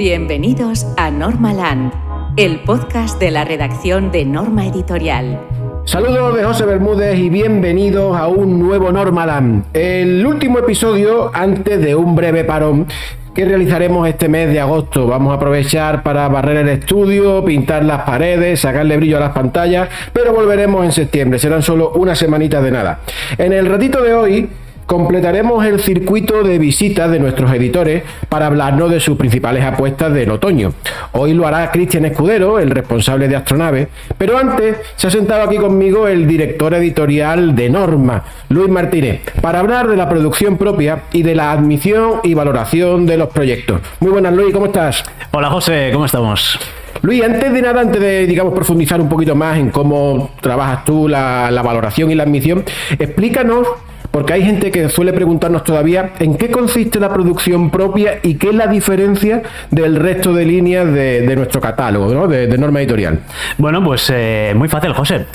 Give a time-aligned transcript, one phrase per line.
[0.00, 1.92] Bienvenidos a Normaland,
[2.38, 5.38] el podcast de la redacción de Norma Editorial.
[5.84, 11.94] Saludos de José Bermúdez y bienvenidos a un nuevo Normaland, el último episodio antes de
[11.94, 12.86] un breve parón
[13.34, 15.06] que realizaremos este mes de agosto.
[15.06, 19.90] Vamos a aprovechar para barrer el estudio, pintar las paredes, sacarle brillo a las pantallas,
[20.14, 21.38] pero volveremos en septiembre.
[21.38, 23.00] Serán solo unas semanitas de nada.
[23.36, 24.48] En el ratito de hoy
[24.90, 30.32] completaremos el circuito de visitas de nuestros editores para hablarnos de sus principales apuestas del
[30.32, 30.72] otoño.
[31.12, 33.86] Hoy lo hará Cristian Escudero, el responsable de Astronave,
[34.18, 39.60] pero antes se ha sentado aquí conmigo el director editorial de Norma, Luis Martínez, para
[39.60, 43.80] hablar de la producción propia y de la admisión y valoración de los proyectos.
[44.00, 45.04] Muy buenas, Luis, ¿cómo estás?
[45.30, 46.58] Hola, José, ¿cómo estamos?
[47.02, 51.06] Luis, antes de nada, antes de, digamos, profundizar un poquito más en cómo trabajas tú
[51.06, 52.64] la, la valoración y la admisión,
[52.98, 53.68] explícanos
[54.10, 58.48] porque hay gente que suele preguntarnos todavía en qué consiste la producción propia y qué
[58.48, 62.26] es la diferencia del resto de líneas de, nuestro catálogo, ¿no?
[62.26, 63.20] de, norma editorial.
[63.56, 65.26] Bueno, pues eh, muy fácil, José.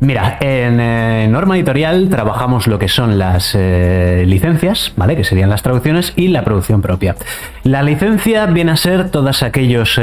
[0.00, 5.16] Mira, en eh, norma editorial trabajamos lo que son las eh, licencias, ¿vale?
[5.16, 7.14] Que serían las traducciones y la producción propia.
[7.62, 9.98] La licencia viene a ser todos aquellos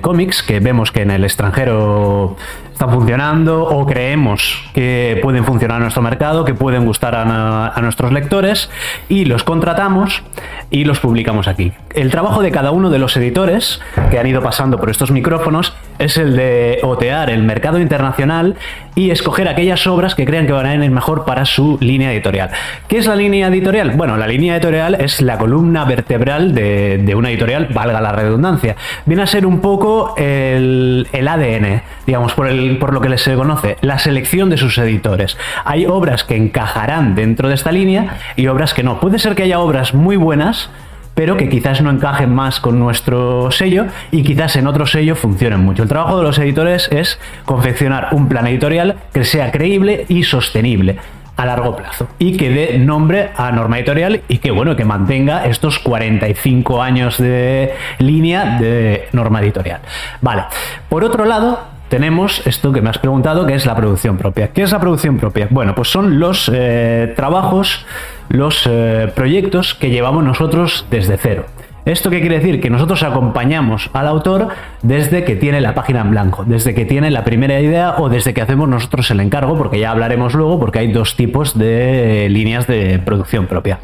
[0.00, 2.36] cómics que vemos que en el extranjero
[2.72, 8.12] están funcionando o creemos que pueden funcionar en nuestro mercado, que pueden gustar a, nuestros
[8.12, 8.70] lectores
[9.08, 10.22] y los contratamos
[10.70, 11.72] y los publicamos aquí.
[11.94, 15.74] El trabajo de cada uno de los editores que han ido pasando por estos micrófonos
[15.98, 18.56] es el de otear el mercado internacional
[18.94, 22.50] y escoger aquellas obras que crean que van a ir mejor para su línea editorial.
[22.88, 23.92] ¿Qué es la línea editorial?
[23.92, 28.76] Bueno, la línea editorial es la columna vertebral de, una editorial, valga la redundancia.
[29.06, 33.34] Viene a ser un poco el, el ADN, digamos, por el por lo que se
[33.34, 35.36] conoce, la selección de sus editores.
[35.64, 39.00] Hay obras que encajarán dentro de esta línea y obras que no.
[39.00, 40.70] Puede ser que haya obras muy buenas,
[41.14, 45.60] pero que quizás no encajen más con nuestro sello y quizás en otro sello funcionen
[45.60, 45.82] mucho.
[45.82, 50.98] El trabajo de los editores es confeccionar un plan editorial que sea creíble y sostenible
[51.36, 55.46] a largo plazo y que dé nombre a norma editorial y que bueno que mantenga
[55.46, 59.80] estos 45 años de línea de norma editorial.
[60.20, 60.44] Vale.
[60.88, 64.48] Por otro lado, tenemos esto que me has preguntado, que es la producción propia.
[64.48, 65.48] ¿Qué es la producción propia?
[65.50, 67.84] Bueno, pues son los eh, trabajos,
[68.30, 71.44] los eh, proyectos que llevamos nosotros desde cero.
[71.84, 72.62] ¿Esto qué quiere decir?
[72.62, 74.48] Que nosotros acompañamos al autor
[74.80, 78.32] desde que tiene la página en blanco, desde que tiene la primera idea o desde
[78.32, 82.66] que hacemos nosotros el encargo, porque ya hablaremos luego, porque hay dos tipos de líneas
[82.66, 83.80] de producción propia.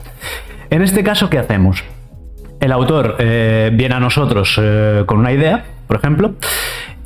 [0.71, 1.85] En este caso, ¿qué hacemos?
[2.59, 4.59] El autor eh, viene a nosotros
[5.05, 6.35] con una idea, por ejemplo,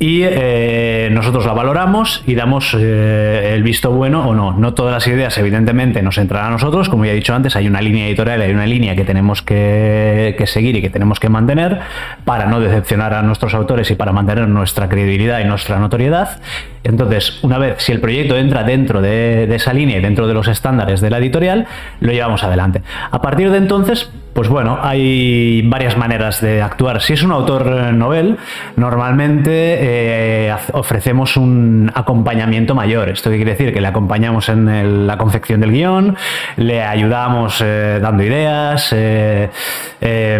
[0.03, 4.51] y eh, nosotros la valoramos y damos eh, el visto bueno o no.
[4.51, 6.89] No todas las ideas, evidentemente, nos entran a nosotros.
[6.89, 10.35] Como ya he dicho antes, hay una línea editorial, hay una línea que tenemos que,
[10.45, 11.79] seguir y que tenemos que mantener
[12.25, 16.41] para no decepcionar a nuestros autores y para mantener nuestra credibilidad y nuestra notoriedad.
[16.83, 20.33] Entonces, una vez, si el proyecto entra dentro de, de esa línea y dentro de
[20.33, 21.65] los estándares de la editorial,
[22.01, 22.81] lo llevamos adelante.
[23.09, 27.01] A partir de entonces, pues bueno, hay varias maneras de actuar.
[27.01, 28.37] Si es un autor eh, novel,
[28.75, 33.09] normalmente eh, ofrecemos un acompañamiento mayor.
[33.09, 36.17] Esto quiere decir que le acompañamos en la confección del guion,
[36.57, 38.93] le ayudamos eh, dando ideas,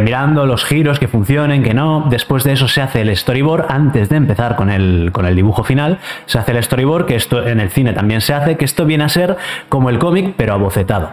[0.03, 2.07] mirando los giros que funcionen, que no.
[2.09, 5.63] Después de eso se hace el storyboard antes de empezar con el, con el dibujo
[5.63, 5.99] final.
[6.25, 9.03] Se hace el storyboard, que esto en el cine también se hace, que esto viene
[9.03, 9.37] a ser
[9.69, 11.11] como el cómic, pero abocetado.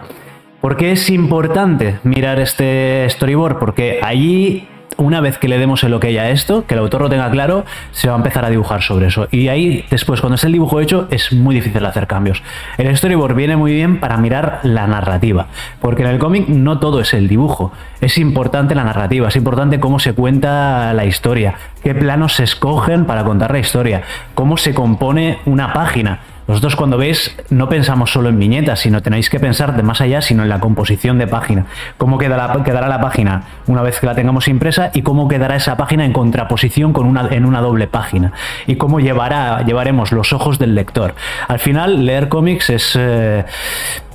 [0.61, 3.57] ¿Por qué es importante mirar este storyboard?
[3.57, 4.67] Porque allí
[4.97, 7.65] una vez que le demos el ok a esto, que el autor lo tenga claro,
[7.91, 9.27] se va a empezar a dibujar sobre eso.
[9.31, 12.43] Y ahí, después, cuando esté el dibujo hecho, es muy difícil hacer cambios.
[12.77, 15.47] El storyboard viene muy bien para mirar la narrativa,
[15.79, 17.71] porque en el cómic no todo es el dibujo.
[17.99, 23.05] Es importante la narrativa, es importante cómo se cuenta la historia, qué planos se escogen
[23.05, 24.03] para contar la historia,
[24.35, 26.19] cómo se compone una página.
[26.51, 30.21] Nosotros cuando veis no pensamos solo en viñetas, sino tenéis que pensar de más allá,
[30.21, 31.65] sino en la composición de página.
[31.97, 35.77] Cómo quedará, quedará la página una vez que la tengamos impresa y cómo quedará esa
[35.77, 38.33] página en contraposición con una, en una doble página.
[38.67, 41.15] Y cómo llevará, llevaremos los ojos del lector.
[41.47, 42.97] Al final, leer cómics es...
[42.99, 43.45] Eh,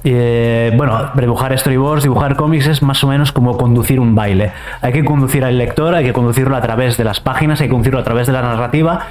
[0.05, 4.53] eh, bueno, dibujar storyboards, dibujar cómics es más o menos como conducir un baile.
[4.83, 7.73] Hay que conducir al lector, hay que conducirlo a través de las páginas, hay que
[7.73, 9.07] conducirlo a través de la narrativa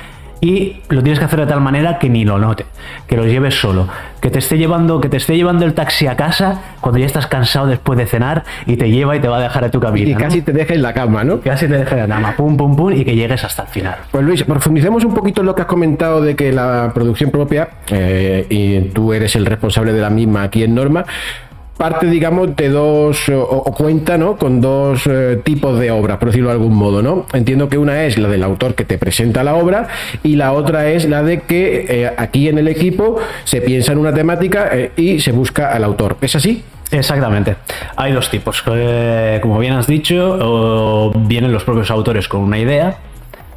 [0.45, 2.67] y lo tienes que hacer de tal manera que ni lo note,
[3.07, 3.87] que lo lleves solo,
[4.21, 7.25] que te esté llevando, que te esté llevando el taxi a casa cuando ya estás
[7.25, 10.11] cansado después de cenar y te lleva y te va a dejar a tu cabina.
[10.11, 11.41] Y casi te deja en la cama, ¿no?
[11.41, 13.95] Casi te deja en la cama, pum, pum, pum, y que llegues hasta el final.
[14.11, 17.69] Pues Luis, profundicemos un poquito en lo que has comentado de que la producción propia,
[17.89, 21.05] eh, y tú eres el responsable de la misma aquí en Norma,
[21.77, 24.37] parte, digamos, de dos, o, cuenta, ¿no?
[24.37, 27.25] Con dos eh, tipos de obras, por decirlo de algún modo, ¿no?
[27.33, 29.87] Entiendo que una es la del autor que te presenta la obra
[30.23, 33.97] y la otra es la de que eh, aquí en el equipo se piensa en
[33.97, 36.17] una temática eh, y se busca al autor.
[36.21, 36.63] ¿Es así?
[36.91, 37.55] Exactamente.
[37.97, 38.61] Hay dos tipos.
[38.61, 42.97] como bien has dicho, o vienen los propios autores con una idea,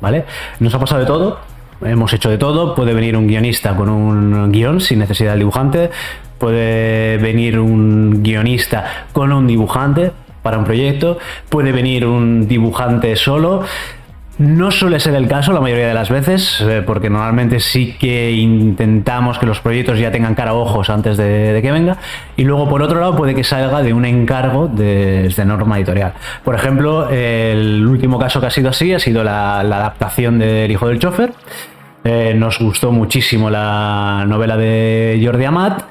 [0.00, 0.24] ¿vale?
[0.58, 1.38] Nos ha pasado de todo.
[1.82, 2.74] Hemos hecho de todo.
[2.74, 5.90] Puede venir un guionista con un guion sin necesidad del dibujante
[6.38, 13.64] puede venir un guionista con un dibujante para un proyecto, puede venir un dibujante solo.
[14.38, 18.30] No suele ser el caso la mayoría de las veces, eh, porque normalmente sí que
[18.30, 21.96] intentamos que los proyectos ya tengan cara a ojos antes de, que venga.
[22.36, 26.12] Y luego, por otro lado, puede que salga de un encargo desde norma editorial.
[26.44, 30.86] Por ejemplo, el último caso que ha sido así ha sido la, adaptación del Hijo
[30.86, 31.32] del Chofer.
[32.04, 35.82] Eh, nos gustó muchísimo la novela de Jordi Amat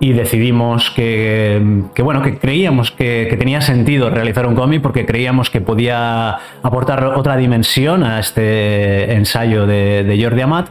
[0.00, 5.60] y decidimos que, bueno, que creíamos que, tenía sentido realizar un cómic porque creíamos que
[5.60, 10.68] podía aportar otra dimensión a este ensayo de, Jordi Amat.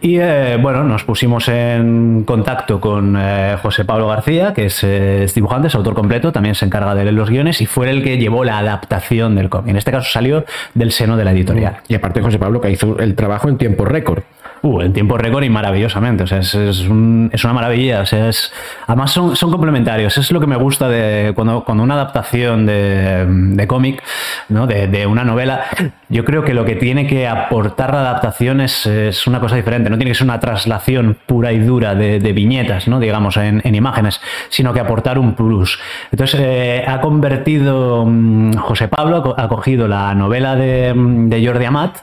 [0.00, 5.68] Y eh, bueno, nos pusimos en contacto con eh, José Pablo García, que es, dibujante,
[5.68, 8.44] es autor completo, también se encarga de leer los guiones y fue el que llevó
[8.44, 9.70] la adaptación del cómic.
[9.70, 10.44] En este caso salió
[10.74, 11.78] del seno de la editorial.
[11.88, 14.22] Y aparte José Pablo que hizo el trabajo en tiempo récord.
[14.62, 16.24] Uh, en tiempo récord y maravillosamente.
[16.24, 18.00] O sea, es, es, una maravilla.
[18.02, 18.52] O sea, es,
[18.86, 20.18] además son, son, complementarios.
[20.18, 24.02] Es lo que me gusta de cuando, una adaptación de, de cómic,
[24.50, 24.66] ¿no?
[24.66, 25.64] De, una novela,
[26.10, 28.86] yo creo que lo que tiene que aportar la adaptación es,
[29.26, 29.88] una cosa diferente.
[29.88, 33.00] No tiene que ser una traslación pura y dura de, viñetas, ¿no?
[33.00, 34.20] digamos, en, en, imágenes,
[34.50, 35.78] sino que aportar un plus.
[36.12, 41.96] Entonces, eh, ha convertido mm, José Pablo, ha cogido la novela de, de Jordi Amat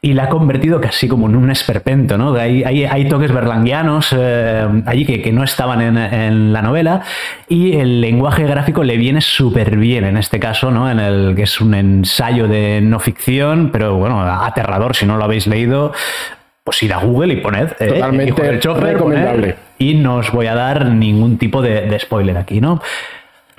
[0.00, 2.34] y la ha convertido casi como en un esperpento, ¿no?
[2.34, 7.02] Hay, hay, toques berlanguianos eh, allí que, no estaban en, la novela
[7.48, 10.88] y el lenguaje gráfico le viene súper bien en este caso, ¿no?
[10.88, 15.24] En el que es un ensayo de no ficción, pero bueno, aterrador si no lo
[15.24, 15.92] habéis leído.
[16.62, 19.56] Pues ir a Google y poned eh, Totalmente recomendable.
[19.78, 22.80] y no os voy a dar ningún tipo de, de spoiler aquí, ¿no?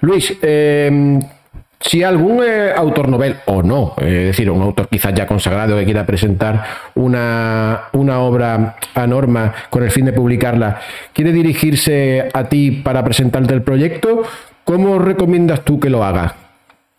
[0.02, 1.20] Luis, eh,
[1.80, 5.86] si algún eh, autor novel o no, es decir, un autor quizás ya consagrado que
[5.86, 6.64] quiera presentar
[6.96, 10.82] una, una obra a norma con el fin de publicarla,
[11.14, 14.24] quiere dirigirse a ti para presentarte el proyecto,
[14.66, 16.49] ¿cómo recomiendas tú que lo haga?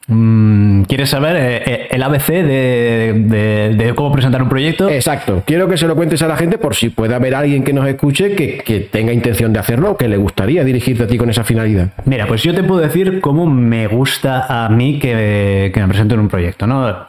[0.06, 4.88] Mm, ¿Quieres saber eh, eh, el ABC de, cómo presentar un proyecto?
[4.88, 5.42] Exacto.
[5.46, 7.86] Quiero que se lo cuentes a la gente por si puede haber alguien que nos
[7.86, 11.44] escuche que, tenga intención de hacerlo o que le gustaría dirigirte a ti con esa
[11.44, 11.90] finalidad.
[12.06, 16.28] Mira, pues yo te puedo decir cómo me gusta a mí que, me presenten un
[16.28, 17.06] proyecto, ¿no?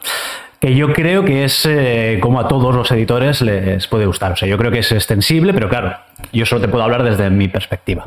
[0.59, 4.33] que yo creo que es eh, como a todos los editores les puede gustar.
[4.33, 5.95] O sea, yo creo que es extensible, pero claro,
[6.31, 8.05] yo solo te puedo hablar desde mi perspectiva.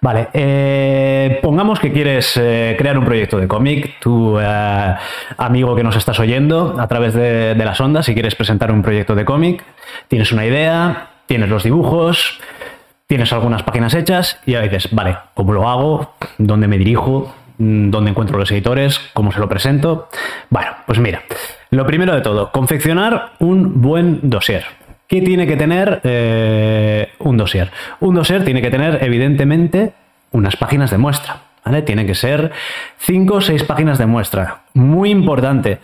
[0.00, 4.94] Vale, eh, pongamos que quieres eh, crear un proyecto de cómic, tu eh,
[5.36, 9.14] amigo que nos estás oyendo a través de, las ondas, si quieres presentar un proyecto
[9.14, 9.64] de cómic,
[10.06, 12.38] tienes una idea, tienes los dibujos,
[13.06, 16.14] tienes algunas páginas hechas y ahora dices, vale, ¿cómo lo hago?
[16.38, 17.34] ¿Dónde me dirijo?
[17.58, 19.00] ¿Dónde encuentro los editores?
[19.14, 20.08] ¿Cómo se lo presento?
[20.48, 21.22] Bueno, pues mira,
[21.70, 24.77] lo primero de todo, confeccionar un buen dossier.
[25.08, 27.70] ¿Qué tiene que tener eh, un dossier?
[28.00, 29.94] Un dossier tiene que tener, evidentemente,
[30.32, 31.40] unas páginas de muestra.
[31.64, 31.80] ¿vale?
[31.80, 32.52] Tiene que ser
[32.98, 34.60] 5 o 6 páginas de muestra.
[34.74, 35.78] Muy importante.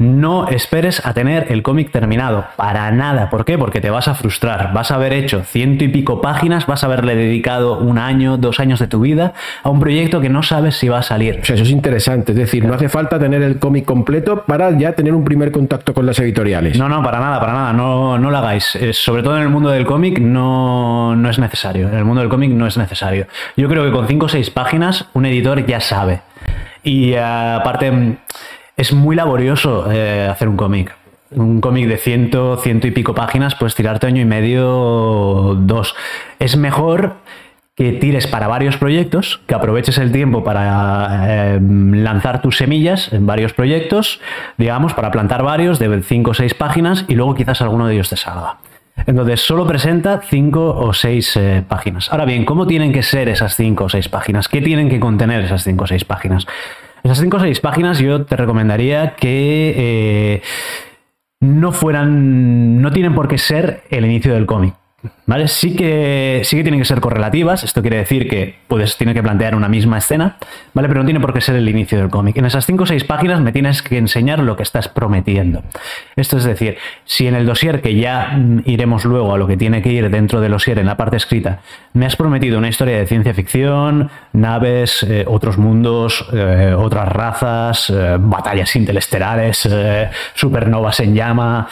[0.00, 3.30] No esperes a tener el cómic terminado, para nada.
[3.30, 3.58] ¿Por qué?
[3.58, 4.72] Porque te vas a frustrar.
[4.72, 8.60] Vas a haber hecho ciento y pico páginas, vas a haberle dedicado un año, dos
[8.60, 9.32] años de tu vida
[9.64, 11.40] a un proyecto que no sabes si va a salir.
[11.42, 12.30] O sea, eso es interesante.
[12.30, 15.92] Es decir, no hace falta tener el cómic completo para ya tener un primer contacto
[15.92, 16.78] con las editoriales.
[16.78, 17.72] No, no, para nada, para nada.
[17.72, 18.76] No, no lo hagáis.
[18.76, 21.88] Eh, sobre todo en el mundo del cómic no, no es necesario.
[21.88, 23.26] En el mundo del cómic no es necesario.
[23.56, 26.20] Yo creo que con cinco o seis páginas un editor ya sabe.
[26.84, 28.18] Y eh, aparte
[28.78, 30.94] es muy laborioso eh, hacer un cómic.
[31.32, 35.94] Un cómic de ciento, ciento y pico páginas, pues tirarte año y medio, dos.
[36.38, 37.16] Es mejor
[37.74, 43.26] que tires para varios proyectos, que aproveches el tiempo para eh, lanzar tus semillas en
[43.26, 44.20] varios proyectos,
[44.56, 48.08] digamos, para plantar varios de cinco o seis páginas y luego quizás alguno de ellos
[48.08, 48.56] te salga.
[49.06, 52.10] Entonces, solo presenta cinco o seis eh, páginas.
[52.10, 54.48] Ahora bien, ¿cómo tienen que ser esas cinco o seis páginas?
[54.48, 56.46] ¿Qué tienen que contener esas cinco o seis páginas?
[57.02, 60.42] Esas 5 o 6 páginas yo te recomendaría que eh,
[61.40, 64.74] no fueran, no tienen por qué ser el inicio del cómic.
[65.26, 65.46] ¿Vale?
[65.46, 69.22] Sí que, sí que tienen que ser correlativas, esto quiere decir que puedes, tiene que
[69.22, 70.38] plantear una misma escena,
[70.74, 70.88] ¿vale?
[70.88, 72.36] Pero no tiene por qué ser el inicio del cómic.
[72.38, 75.62] En esas 5 o 6 páginas me tienes que enseñar lo que estás prometiendo.
[76.16, 79.82] Esto es decir, si en el dossier, que ya iremos luego a lo que tiene
[79.82, 81.60] que ir dentro del dossier en la parte escrita,
[81.92, 87.90] me has prometido una historia de ciencia ficción, naves, eh, otros mundos, eh, otras razas,
[87.90, 89.68] eh, batallas interestelares,
[90.34, 91.68] supernovas en llama,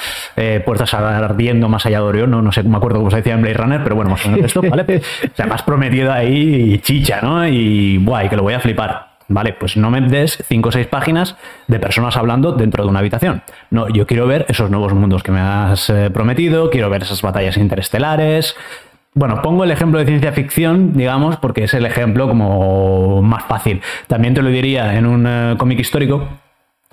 [0.64, 3.42] puertas ardiendo más allá de Orión, no, no sé, me acuerdo cómo se decía en
[3.42, 5.02] Blade Runner, pero bueno, más esto, ¿vale?
[5.38, 7.46] O has prometido ahí chicha, ¿no?
[7.46, 9.16] Y guay, que lo voy a flipar.
[9.28, 13.00] Vale, pues no me des 5 o 6 páginas de personas hablando dentro de una
[13.00, 13.42] habitación.
[13.70, 17.22] No, yo quiero ver esos nuevos mundos que me has eh, prometido, quiero ver esas
[17.22, 18.56] batallas interestelares.
[19.14, 23.80] Bueno, pongo el ejemplo de ciencia ficción, digamos, porque es el ejemplo como más fácil.
[24.06, 26.28] También te lo diría en un eh, cómic histórico,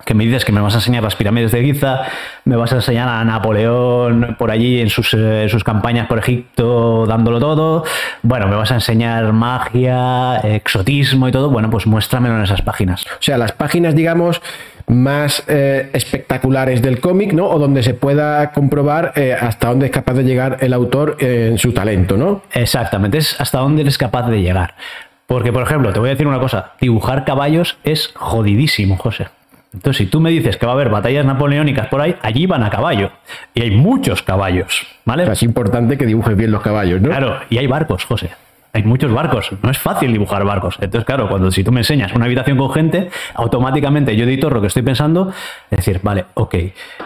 [0.04, 2.02] que me dices que me vas a enseñar las pirámides de Giza,
[2.44, 7.06] me vas a enseñar a Napoleón por allí en sus, eh, sus, campañas por Egipto
[7.06, 7.84] dándolo todo,
[8.22, 13.04] bueno, me vas a enseñar magia, exotismo y todo, bueno, pues muéstramelo en esas páginas.
[13.04, 14.42] O sea, las páginas, digamos,
[14.86, 17.48] más eh, espectaculares del cómic, ¿no?
[17.48, 21.56] O donde se pueda comprobar eh, hasta dónde es capaz de llegar el autor en
[21.56, 22.42] su talento, ¿no?
[22.52, 24.74] Exactamente, es hasta dónde eres capaz de llegar.
[25.26, 29.28] Porque, por ejemplo, te voy a decir una cosa, dibujar caballos es jodidísimo, José.
[29.74, 32.62] Entonces, si tú me dices que va a haber batallas napoleónicas por ahí, allí van
[32.62, 33.10] a caballo.
[33.54, 35.30] Y hay muchos caballos, ¿vale?
[35.30, 37.08] es importante que dibujes bien los caballos, ¿no?
[37.08, 38.30] Claro, y hay barcos, José.
[38.72, 40.76] Hay muchos barcos, no es fácil dibujar barcos.
[40.80, 44.60] Entonces, claro, cuando si tú me enseñas una habitación con gente, automáticamente yo editor lo
[44.60, 45.32] que estoy pensando
[45.70, 46.56] es decir, vale, ok.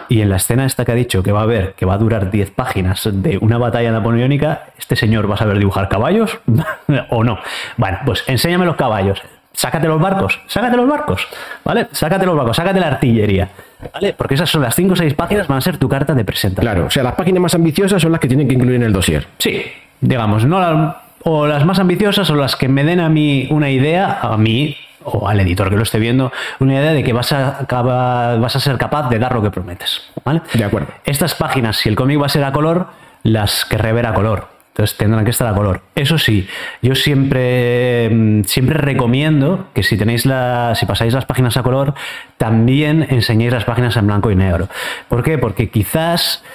[0.09, 1.97] Y en la escena esta que ha dicho que va a haber, que va a
[1.99, 6.39] durar 10 páginas de una batalla napoleónica, ¿este señor va a saber dibujar caballos
[7.09, 7.37] o no?
[7.77, 9.21] Bueno, pues enséñame los caballos
[9.59, 11.27] sácate los barcos, sácate los barcos,
[11.65, 11.87] ¿vale?
[11.91, 13.49] Sácate los barcos, sácate la artillería,
[13.93, 14.13] ¿vale?
[14.13, 16.71] Porque esas son las 5 o 6 páginas, van a ser tu carta de presentación.
[16.71, 18.93] Claro, o sea, las páginas más ambiciosas son las que tienen que incluir en el
[18.93, 19.27] dossier.
[19.37, 19.65] Sí,
[19.99, 24.19] digamos, no o las más ambiciosas son las que me den a mí una idea,
[24.21, 27.65] a mí o al editor que lo esté viendo, una idea de que vas a,
[27.69, 30.41] vas a ser capaz de dar lo que prometes, ¿vale?
[30.53, 30.87] De acuerdo.
[31.03, 32.87] Estas páginas, si el cómic va a ser a color,
[33.23, 35.81] las que ver a color entonces tendrán que estar a color.
[35.93, 36.47] Eso sí,
[36.81, 41.95] yo siempre, mm, siempre recomiendo que si tenéis la, si pasáis las páginas a color,
[42.37, 44.69] también enseñéis las páginas en blanco y negro.
[45.09, 45.37] ¿Por qué?
[45.37, 46.45] Porque quizás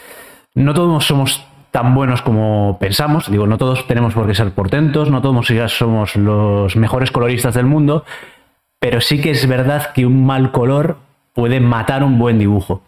[0.54, 3.30] no todos somos tan buenos como pensamos.
[3.30, 7.66] Digo, no todos tenemos por qué ser portentos, no todos somos los mejores coloristas del
[7.66, 8.06] mundo,
[8.78, 10.96] pero sí que es verdad que un mal color
[11.34, 12.80] puede matar un buen dibujo.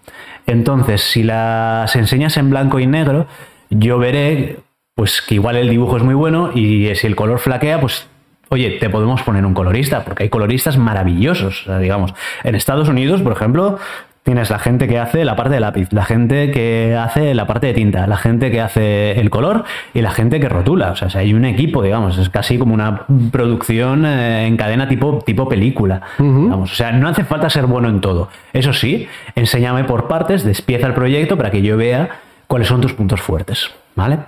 [0.47, 3.27] Entonces, si las enseñas en blanco y negro,
[3.69, 4.61] yo veré
[4.97, 8.09] pues que igual el dibujo es muy bueno y si el color flaquea, pues
[8.49, 12.15] oye, te podemos poner un colorista, porque hay coloristas maravillosos, digamos.
[12.45, 13.79] En Estados Unidos, por ejemplo,
[14.23, 17.67] tienes la gente que hace la parte de lápiz, la gente que hace la parte
[17.67, 20.93] de tinta, la gente que hace el color y la gente que rotula.
[20.93, 25.19] O sea, hay un equipo, digamos, es casi como una producción eh, en cadena tipo,
[25.27, 26.01] tipo película.
[26.19, 28.31] O sea, no hace falta ser bueno en todo.
[28.55, 32.95] Eso sí, enséñame por partes, despieza el proyecto para que yo vea cuáles son tus
[32.95, 33.71] puntos fuertes.
[33.95, 34.21] ¿Vale?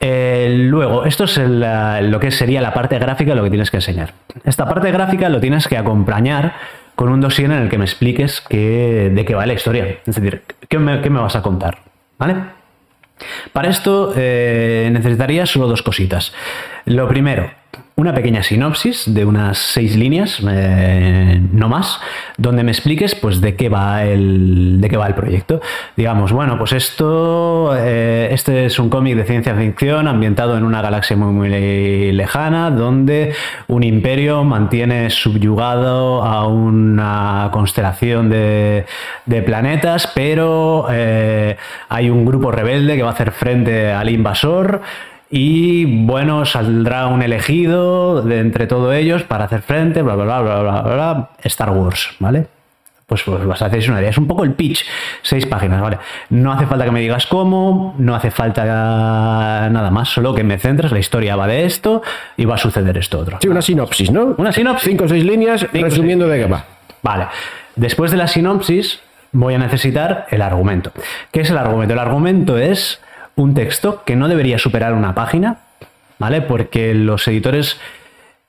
[0.00, 4.14] Eh, luego, esto es lo que sería la parte gráfica, lo que tienes que enseñar.
[4.44, 6.54] Esta parte gráfica lo tienes que acompañar
[6.94, 9.98] con un dossier en el que me expliques de qué va la historia.
[10.04, 11.78] Es decir, qué me, vas a contar.
[12.18, 12.34] ¿Vale?
[13.52, 16.32] Para esto eh, necesitarías solo dos cositas.
[16.84, 17.50] Lo primero,
[17.98, 22.00] una pequeña sinopsis de unas seis líneas, eh, no más,
[22.36, 25.60] donde me expliques pues de qué va el, de qué va el proyecto.
[25.96, 30.80] Digamos, bueno, pues esto, eh, este es un cómic de ciencia ficción ambientado en una
[30.80, 33.34] galaxia muy, muy lejana, donde
[33.66, 38.86] un imperio mantiene subyugado a una constelación de,
[39.44, 41.56] planetas, pero eh,
[41.88, 44.82] hay un grupo rebelde que va a hacer frente al invasor.
[45.30, 50.40] Y bueno, saldrá un elegido de entre todos ellos para hacer frente, bla, bla, bla,
[50.40, 52.46] bla, bla, bla, Star Wars, ¿vale?
[53.06, 54.10] Pues, pues vas a hacer una idea.
[54.10, 54.84] Es un poco el pitch,
[55.22, 55.98] seis páginas, ¿vale?
[56.28, 60.58] No hace falta que me digas cómo, no hace falta nada más, solo que me
[60.58, 62.02] centres, la historia va de esto
[62.36, 63.38] y va a suceder esto otro.
[63.40, 64.34] Sí, una sinopsis, ¿no?
[64.36, 64.90] Una sinopsis.
[64.90, 66.64] Cinco o seis líneas resumiendo de qué va.
[67.02, 67.28] Vale.
[67.76, 69.00] Después de la sinopsis,
[69.32, 70.92] voy a necesitar el argumento.
[71.32, 71.94] ¿Qué es el argumento?
[71.94, 73.00] El argumento es
[73.38, 75.58] un texto que no debería superar una página,
[76.18, 76.42] ¿vale?
[76.42, 77.80] Porque los editores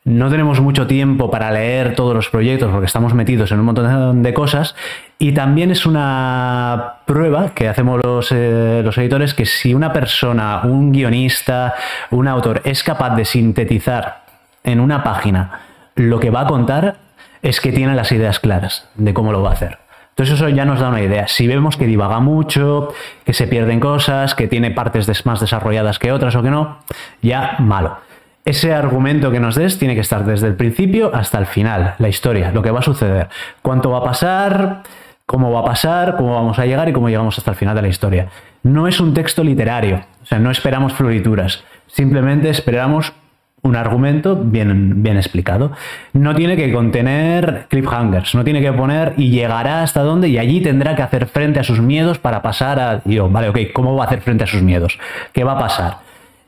[0.04, 4.24] no tenemos mucho tiempo para leer todos los proyectos porque estamos metidos en un montón
[4.24, 4.76] de cosas
[5.20, 10.62] y también es una prueba que hacemos los, eh, los, editores que si una persona,
[10.64, 11.76] un guionista,
[12.10, 14.24] un autor es capaz de sintetizar
[14.64, 15.60] en una página
[15.94, 16.96] lo que va a contar
[17.44, 19.78] es que tiene las ideas claras de cómo lo va a hacer.
[20.20, 21.30] Entonces eso ya nos da una idea.
[21.30, 26.12] Si vemos que divaga mucho, que se pierden cosas, que tiene partes más desarrolladas que
[26.12, 26.80] otras o que no,
[27.22, 28.00] ya malo.
[28.44, 32.10] Ese argumento que nos des tiene que estar desde el principio hasta el final, la
[32.10, 33.30] historia, lo que va a suceder,
[33.62, 34.84] cuánto va a pasar,
[35.26, 37.84] cómo va a pasar, cómo vamos a llegar y cómo llegamos hasta el final de
[37.84, 38.28] la historia.
[38.62, 43.14] No es un texto literario, o sea, no esperamos florituras, simplemente esperamos
[43.62, 45.72] un argumento bien, bien explicado.
[46.14, 50.62] No tiene que contener cliffhangers, no tiene que poner y llegará hasta dónde y allí
[50.62, 53.02] tendrá que hacer frente a sus miedos para pasar a...
[53.06, 54.98] yo, vale, ok, ¿cómo va a hacer frente a sus miedos?
[55.34, 55.98] ¿Qué va a pasar?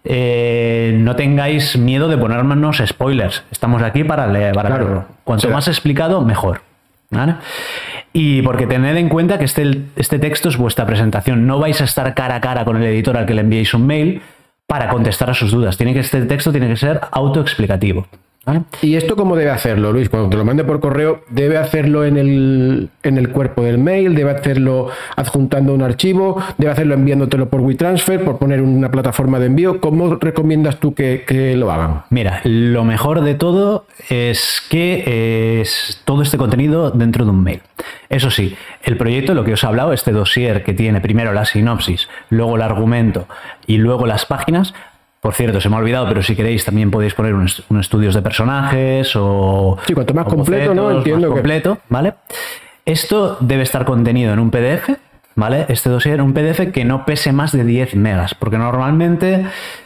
[0.04, 3.44] Eh, no tengáis miedo de ponernos spoilers.
[3.52, 5.06] Estamos aquí para, leer, para leerlo.
[5.24, 6.62] Cuanto más explicado, mejor.
[8.14, 11.46] Y porque tened en cuenta que este, este texto es vuestra presentación.
[11.46, 13.86] No vais a estar cara a cara con el editor al que le enviéis un
[13.86, 14.22] mail
[14.68, 15.78] para contestar a sus dudas.
[15.78, 18.08] Tiene que, este texto tiene que ser autoexplicativo.
[18.82, 20.10] ¿Y esto cómo debe hacerlo, Luis?
[20.10, 24.16] Cuando te lo mande por correo, ¿debe hacerlo en el, en el cuerpo del mail?
[24.16, 26.42] ¿Debe hacerlo adjuntando un archivo?
[26.58, 29.80] ¿Debe hacerlo enviándotelo por WeTransfer, por poner una plataforma de envío?
[29.80, 32.02] ¿Cómo recomiendas tú que, lo hagan?
[32.10, 37.62] Mira, lo mejor de todo es que es todo este contenido dentro de un mail.
[38.10, 41.46] Eso sí, el proyecto, lo que os he hablado, este dossier que tiene primero la
[41.46, 43.28] sinopsis, luego el argumento
[43.68, 44.74] y luego las páginas,
[45.22, 47.46] por cierto, se me ha olvidado, pero si queréis también podéis poner un,
[47.80, 49.78] estudios de personajes o...
[49.86, 50.90] Sí, cuanto más completo, ¿no?
[50.90, 52.16] Entiendo más completo, ¿vale?
[52.86, 54.90] Esto debe estar contenido en un PDF,
[55.36, 55.68] ¿vale?
[55.70, 59.46] Este dossier en un PDF que no pese más de 10 megas, porque normalmente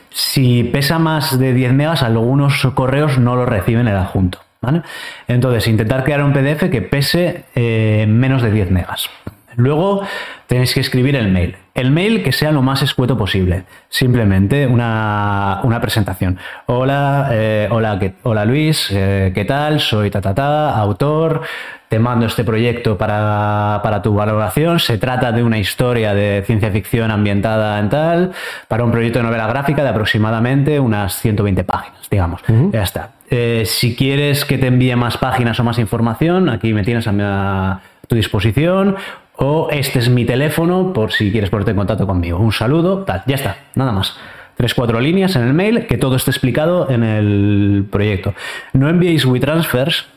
[0.09, 4.83] si pesa más de 10 megas, algunos correos no lo reciben el adjunto, ¿vale?
[5.27, 9.09] Entonces, intentar crear un PDF que pese eh, menos de 10 megas.
[9.57, 10.01] Luego
[10.47, 11.57] tenéis que escribir el mail.
[11.73, 13.65] El mail que sea lo más escueto posible.
[13.89, 16.37] Simplemente una, presentación.
[16.67, 19.79] Hola, eh, hola, hola Luis, eh, ¿qué tal?
[19.79, 21.41] Soy ta, autor.
[21.89, 24.79] Te mando este proyecto para, tu valoración.
[24.79, 28.31] Se trata de una historia de ciencia ficción ambientada en tal,
[28.67, 32.41] para un proyecto de novela gráfica de aproximadamente unas 120 páginas, digamos.
[32.71, 33.09] Ya está.
[33.29, 37.79] Eh, si quieres que te envíe más páginas o más información, aquí me tienes a
[38.07, 38.95] tu disposición
[39.37, 42.39] o este es mi teléfono por si quieres ponerte en contacto conmigo.
[42.39, 44.17] Un saludo, tal, ya está, nada más.
[44.55, 48.33] Tres, cuatro líneas en el mail, que todo esté explicado en el proyecto.
[48.71, 50.07] No enviéis WeTransfers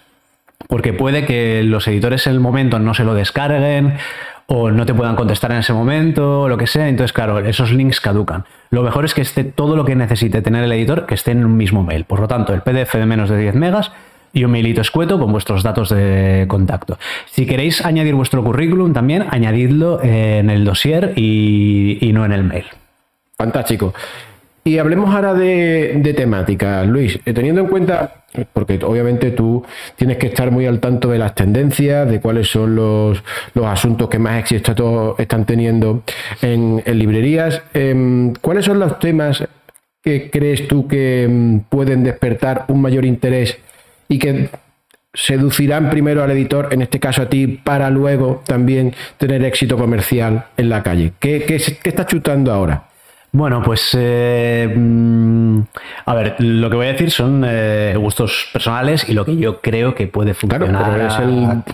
[0.68, 3.94] porque puede que los editores en el momento no se lo descarguen
[4.46, 6.88] o no te puedan contestar en ese momento, o lo que sea.
[6.88, 8.44] Entonces, claro, esos links caducan.
[8.70, 11.44] Lo mejor es que esté todo lo que necesite tener el editor, que esté en
[11.44, 12.04] un mismo mail.
[12.04, 13.92] Por lo tanto, el PDF de menos de 10 megas
[14.33, 16.99] y un mailito escueto con vuestros datos de contacto.
[17.31, 22.64] Si queréis añadir vuestro currículum también, añadidlo en el dossier y, no en el mail.
[23.37, 23.95] Fantástico.
[24.64, 29.64] Y hablemos ahora de, temática, Luis, eh, teniendo en cuenta, porque obviamente tú
[29.97, 33.23] tienes que estar muy al tanto de las tendencias, de cuáles son los,
[33.64, 36.03] asuntos que más éxito están teniendo
[36.43, 39.43] en, librerías, em, ¿cuáles son los temas
[40.03, 43.59] que crees tú que em, pueden despertar un mayor interés
[44.09, 44.49] y que
[45.12, 50.47] seducirán primero al editor, en este caso a ti, para luego también tener éxito comercial
[50.57, 51.12] en la calle.
[51.18, 52.85] ¿Qué, qué, estás chutando ahora?
[53.31, 55.61] Bueno, pues eh, mm,
[56.07, 59.61] a ver, lo que voy a decir son eh, gustos personales y lo que yo
[59.61, 60.68] creo que puede funcionar.
[60.68, 61.18] Claro, pero eres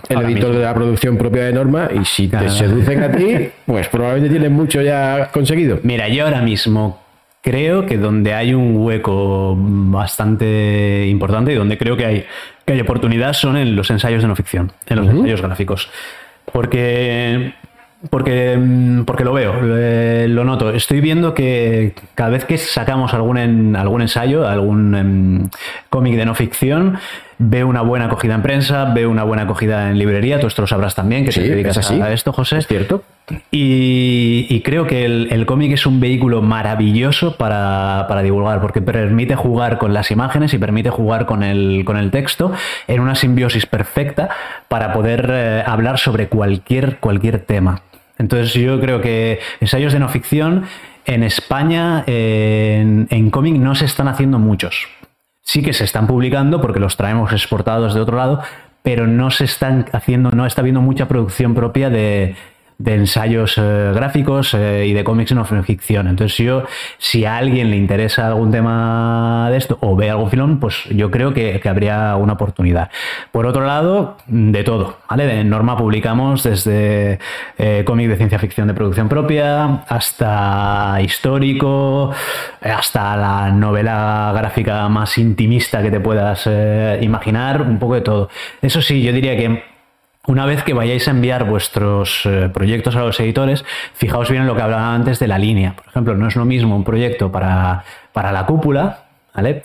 [0.08, 3.88] el, editor de la producción propia de Norma y si te seducen a ti, pues
[3.88, 5.78] probablemente tienes mucho ya conseguido.
[5.84, 7.03] Mira, yo ahora mismo
[7.44, 12.24] creo que donde hay un hueco bastante importante y donde creo que hay,
[12.64, 15.90] que hay oportunidad son en los ensayos de no ficción, en los ensayos gráficos.
[16.50, 17.52] Porque
[18.10, 18.58] porque,
[19.06, 19.54] porque lo veo,
[20.28, 20.70] lo noto.
[20.70, 25.48] Estoy viendo que cada vez que sacamos algún, algún ensayo, algún em,
[25.88, 26.98] cómic de no ficción,
[27.38, 30.40] veo una buena acogida en prensa, veo una buena acogida en librería.
[30.40, 32.00] Tú esto lo sabrás también, que te dedicas así.
[32.00, 32.58] a esto, José.
[32.58, 33.02] Es cierto.
[33.50, 39.94] Y, creo que el, cómic es un vehículo maravilloso para, divulgar, porque permite jugar con
[39.94, 42.52] las imágenes y permite jugar con el, con el texto
[42.86, 44.28] en una simbiosis perfecta
[44.68, 47.82] para poder eh, hablar sobre cualquier, cualquier tema.
[48.18, 50.64] Entonces yo creo que ensayos de no ficción
[51.06, 54.86] en España en, en cómic no se están haciendo muchos.
[55.44, 58.42] Sí que se están publicando porque los traemos exportados de otro lado,
[58.82, 62.34] pero no se están haciendo, no está habiendo mucha producción propia de,
[62.84, 66.06] de ensayos eh, gráficos eh, y de cómics no ficción.
[66.06, 66.64] Entonces yo,
[66.98, 71.10] si a alguien le interesa algún tema de esto o ve algún filón, pues yo
[71.10, 72.90] creo que, habría una oportunidad.
[73.32, 75.40] Por otro lado, de todo, ¿vale?
[75.40, 77.18] En Norma publicamos desde
[77.56, 82.12] eh, cómic de ciencia ficción de producción propia hasta histórico,
[82.60, 86.46] hasta la novela gráfica más intimista que te puedas
[87.00, 88.28] imaginar, un poco de todo.
[88.60, 89.73] Eso sí, yo diría que
[90.26, 94.48] una vez que vayáis a enviar vuestros eh, proyectos a los editores, fijaos bien en
[94.48, 95.74] lo que hablaba antes de la línea.
[95.76, 99.00] Por ejemplo, no es lo mismo un proyecto para, para la cúpula,
[99.34, 99.62] ¿vale?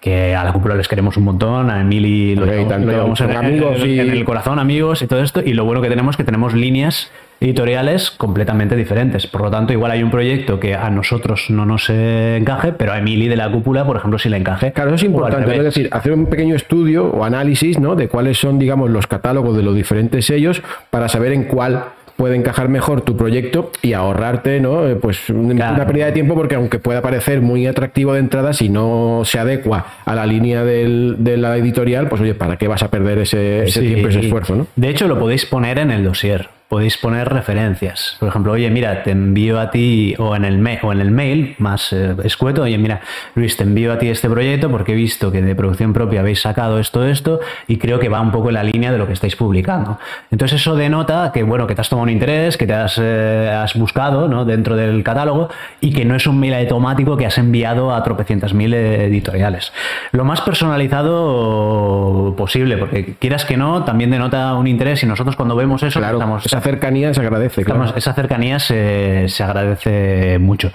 [0.00, 2.92] Que a la cúpula les queremos un montón, a Emily lo, Ok, llevamos- tanto lo
[2.92, 5.42] llevamos en, amigos en- y- en el corazón, amigos y todo esto.
[5.44, 7.10] Y lo bueno que tenemos es que tenemos líneas
[7.40, 9.26] editoriales completamente diferentes.
[9.26, 12.98] Por lo tanto, igual hay un proyecto que a nosotros no nos encaje, pero a
[12.98, 14.72] Emily de la cúpula, por ejemplo, sí le encaje.
[14.72, 17.94] Claro, eso es importante, es decir, hacer un pequeño estudio o análisis ¿no?
[17.94, 21.84] de cuáles son, digamos, los catálogos de los diferentes sellos para saber en cuál
[22.16, 24.88] puede encajar mejor tu proyecto y ahorrarte ¿no?
[24.88, 25.74] Eh, pues Claro.
[25.76, 29.38] una pérdida de tiempo porque aunque pueda parecer muy atractivo de entrada, si no se
[29.38, 33.18] adecua a la línea del- de la editorial, pues oye, ¿para qué vas a perder
[33.18, 33.86] ese, ese Sí.
[33.86, 34.56] tiempo y ese esfuerzo?
[34.56, 34.66] ¿no?
[34.74, 36.48] De hecho, lo podéis poner en el dossier.
[36.68, 38.16] Podéis poner referencias.
[38.20, 41.54] Por ejemplo, oye, mira, te envío a ti, o en el, o en el mail
[41.58, 43.00] más eh, escueto, oye, mira,
[43.34, 46.42] Luis, te envío a ti este proyecto porque he visto que de producción propia habéis
[46.42, 49.14] sacado esto, esto, y creo que va un poco en la línea de lo que
[49.14, 49.98] estáis publicando.
[50.30, 53.50] Entonces, eso denota que, bueno, que te has tomado un interés, que te has, eh,
[53.50, 54.44] has buscado ¿no?
[54.44, 55.48] dentro del catálogo
[55.80, 59.72] y que no es un mail automático que has enviado a tropecientas mil editoriales.
[60.12, 65.56] Lo más personalizado posible, porque quieras que no, también denota un interés y nosotros cuando
[65.56, 67.64] vemos eso, Claro, estamos, esa cercanía se agradece.
[67.64, 67.92] claro.
[67.96, 70.70] esa cercanía se, se agradece mucho.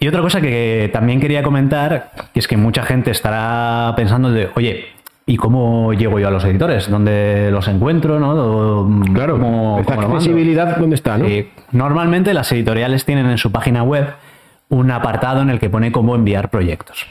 [0.00, 4.50] Y otra cosa que también quería comentar, que es que mucha gente estará pensando de,
[4.54, 4.86] oye,
[5.24, 6.90] ¿y cómo llego yo a los editores?
[6.90, 8.18] ¿Dónde los encuentro?
[8.18, 8.88] ¿no?
[9.14, 11.18] Claro, ¿cómo- esta cómo accesibilidad, ¿dónde está?
[11.72, 14.08] Normalmente las editoriales tienen en su página web
[14.68, 17.06] un apartado en el que pone cómo enviar proyectos.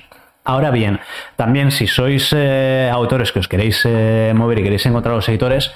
[0.45, 0.99] Ahora bien,
[1.37, 5.29] también si sois eh, autores que os queréis eh, mover y queréis encontrar a los
[5.29, 5.73] editores,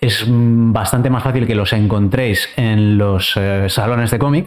[0.00, 4.46] es bastante más fácil que los encontréis en los eh, salones de cómic.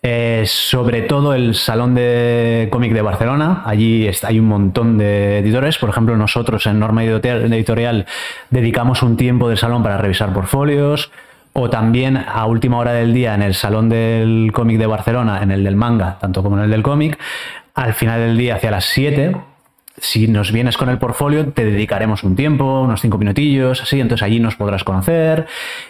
[0.00, 3.62] Eh, sobre todo el Salón de Cómic de Barcelona.
[3.64, 5.78] Allí hay un montón de editores.
[5.78, 8.06] Por ejemplo, nosotros en Norma Editorial, Editorial
[8.50, 11.10] dedicamos un tiempo del salón para revisar portfolios.
[11.52, 15.50] O también a última hora del día en el Salón del Cómic de Barcelona, en
[15.50, 17.18] el del manga, tanto como en el del cómic.
[17.74, 19.36] Al final del día, hacia las 7,
[20.00, 24.22] si nos vienes con el portfolio, te dedicaremos un tiempo, unos cinco minutillos, así, entonces
[24.24, 25.46] allí nos podrás conocer.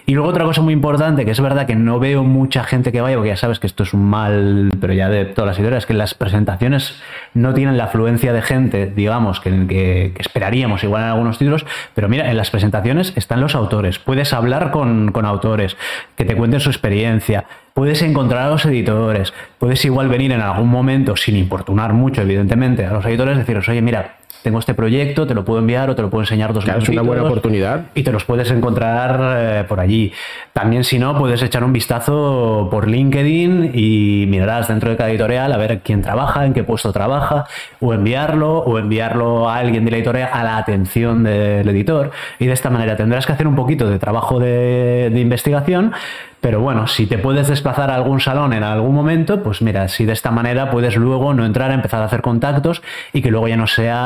[0.07, 3.01] Y luego otra cosa muy importante, que es verdad que no veo mucha gente que
[3.01, 5.87] vaya, porque ya sabes que esto es un mal, pero ya de todas las ideas,
[5.87, 7.01] que las presentaciones
[7.35, 11.67] no tienen la afluencia de gente, digamos, que, que- que esperaríamos igual en algunos títulos,
[11.95, 15.77] pero mira, en las presentaciones están los autores, puedes hablar con, con autores,
[16.17, 17.45] que te cuenten su experiencia,
[17.79, 22.85] puedes encontrar a los editores, puedes igual venir en algún momento, sin importunar mucho, evidentemente,
[22.85, 26.03] a los editores, deciros, oye, mira, tengo este proyecto, te lo puedo enviar o te
[26.03, 27.87] lo puedo enseñar dos Claro, es una buena minutitos", oportunidad.
[27.95, 30.13] Y te los puedes encontrar eh, por allí.
[30.53, 35.53] También, si no, puedes echar un vistazo por LinkedIn y mirarás dentro de cada editorial
[35.53, 37.47] a ver quién trabaja, en qué puesto trabaja,
[37.79, 42.11] o enviarlo, o enviarlo a alguien de la editorial a la atención del editor.
[42.41, 45.93] Y de esta manera tendrás que hacer un poquito de trabajo de, de investigación.
[46.41, 50.05] Pero bueno, si te puedes desplazar a algún salón en algún momento, pues mira, si
[50.05, 52.81] de esta manera puedes luego no entrar, empezar a hacer contactos
[53.13, 53.97] y que luego ya no sea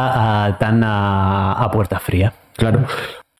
[0.46, 2.32] ah, tan a- a puerta fría.
[2.56, 2.80] Claro.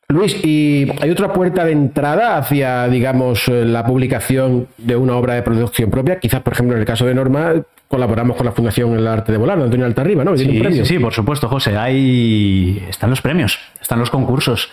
[0.08, 5.34] Luis, ¿y hay otra puerta de entrada hacia, digamos, eh, la publicación de una obra
[5.34, 6.18] de producción propia?
[6.20, 7.54] Quizás, por ejemplo, en el caso de Norma,
[7.92, 10.34] colaboramos con la Fundación El Arte de Volar, de Antonio Altarriba, ¿no?
[10.34, 10.84] Sí, un premio.
[10.86, 11.76] sí, sí, por supuesto, José.
[11.76, 12.82] Hay...
[12.88, 14.70] Están los premios, están los concursos.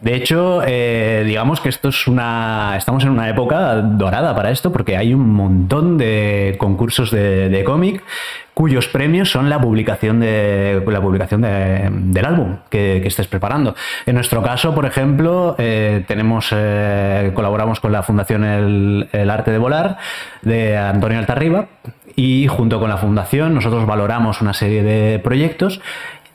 [0.00, 2.74] De hecho, eh, digamos que esto es una.
[2.78, 7.62] Estamos en una época dorada para esto, porque hay un montón de concursos de, de
[7.62, 8.02] cómic
[8.54, 13.74] cuyos premios son la publicación de la publicación de- del álbum que, que estés preparando.
[14.04, 19.52] En nuestro caso, por ejemplo, eh, tenemos eh, colaboramos con la Fundación El, El Arte
[19.52, 19.96] de Volar
[20.42, 21.66] de Antonio Altarriba
[22.16, 25.80] y junto con la fundación nosotros valoramos una serie de proyectos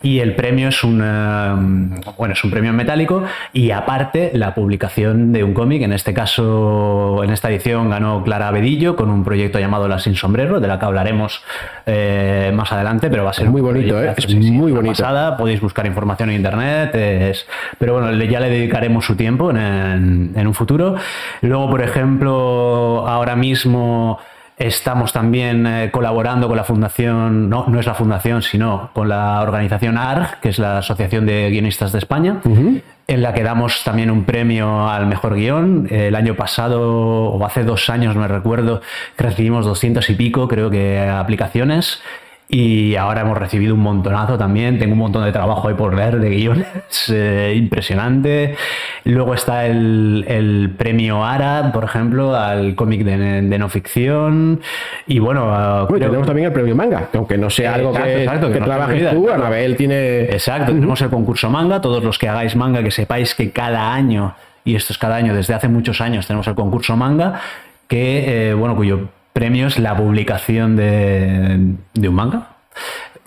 [0.03, 4.53] y el premio es un eh, bueno es un premio en metálico y aparte la
[4.53, 9.23] publicación de un cómic en este caso en esta edición ganó Clara Bedillo con un
[9.23, 11.41] proyecto llamado La sin sombrero de la que hablaremos
[11.87, 14.13] eh, más adelante pero va a ser Es muy bonito, ¿eh?
[14.15, 14.91] Es muy bonito.
[15.01, 17.47] pasada, podéis buscar información en internet es-
[17.79, 20.93] pero bueno ya le dedicaremos su tiempo en, en- en un futuro
[21.41, 24.19] luego por ejemplo ahora mismo
[24.57, 29.39] Estamos también eh, colaborando con la fundación, no, no es la fundación, sino con la
[29.43, 34.09] organización ARG, que es la Asociación de Guionistas de España, en la que damos también
[34.09, 35.87] un premio al mejor guion.
[35.91, 38.81] El año pasado, o hace dos años, me recuerdo,
[39.15, 42.01] recibimos 200 y pico, creo que, aplicaciones.
[42.49, 44.79] Y ahora hemos recibido un montonazo también.
[44.79, 46.65] Tengo un montón de trabajo ahí por leer de guiones.
[47.13, 48.55] eh, impresionante.
[49.03, 54.61] Luego está el, el premio ARA, por ejemplo, al cómic de, de no ficción.
[55.07, 58.07] Y bueno, ah, creo- tenemos también el premio manga, que aunque no sea algo Exacto,
[58.07, 59.41] que, exacto, que que no trabajes olvida, tú, claro.
[59.41, 60.21] Anabel tiene...
[60.21, 61.81] Exacto, tenemos el concurso manga.
[61.81, 65.33] Todos los que hagáis manga, que sepáis que cada año y esto es cada año,
[65.33, 67.39] desde hace muchos años tenemos el concurso manga,
[67.87, 69.07] que, eh, bueno, cuyo
[69.37, 72.55] premio es la publicación de un manga,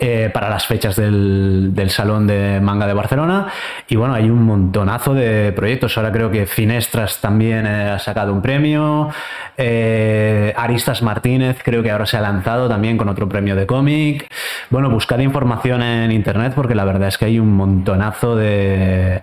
[0.03, 3.45] eh, para las fechas del, Salón de Manga de Barcelona.
[3.87, 5.95] Y bueno, hay un montonazo de proyectos.
[5.95, 9.09] Ahora creo que Finestras también eh, ha sacado un premio.
[9.55, 14.27] Eh, Aristas Martínez creo que ahora se ha lanzado también con otro premio de cómic.
[14.71, 19.21] Bueno, buscad información en internet porque la verdad es que hay un montonazo de,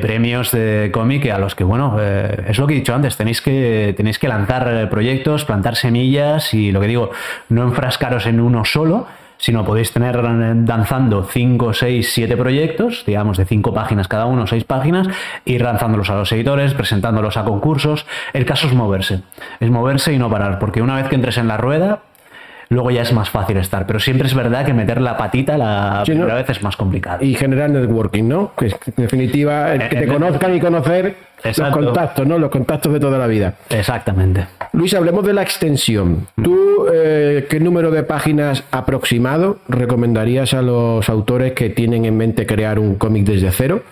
[0.00, 3.92] premios de cómic a los que, bueno, es lo que he dicho antes, tenéis que,
[3.96, 7.10] tenéis que lanzar proyectos, plantar semillas y lo que digo,
[7.48, 9.08] no enfrascaros en uno solo
[9.42, 10.22] sino podéis tener
[10.64, 15.08] danzando 5, 6, 7 proyectos, digamos de 5 páginas cada uno, 6 páginas,
[15.44, 18.06] ir lanzándolos a los editores, presentándolos a concursos.
[18.32, 19.22] El caso es moverse,
[19.58, 22.02] es moverse y no parar, porque una vez que entres en la rueda,
[22.72, 23.86] luego ya es más fácil estar.
[23.86, 27.24] Pero siempre es verdad que meter la patita la primera vez es más complicado.
[27.24, 28.52] Y generar networking, ¿no?
[28.56, 32.38] Que en definitiva, que te conozcan y conocer los contactos, ¿no?
[32.38, 33.54] Los contactos de toda la vida.
[33.68, 34.46] Exactamente.
[34.72, 36.26] Luis, hablemos de la extensión.
[36.42, 42.46] ¿Tú eh, qué número de páginas aproximado recomendarías a los autores que tienen en mente
[42.46, 43.82] crear un cómic desde cero?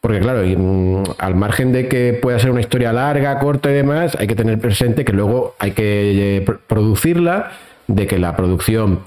[0.00, 4.16] Porque claro, mm, al margen de que pueda ser una historia larga, corta y demás,
[4.18, 7.50] hay que tener presente que luego hay que eh, producirla
[7.94, 9.00] de que la producción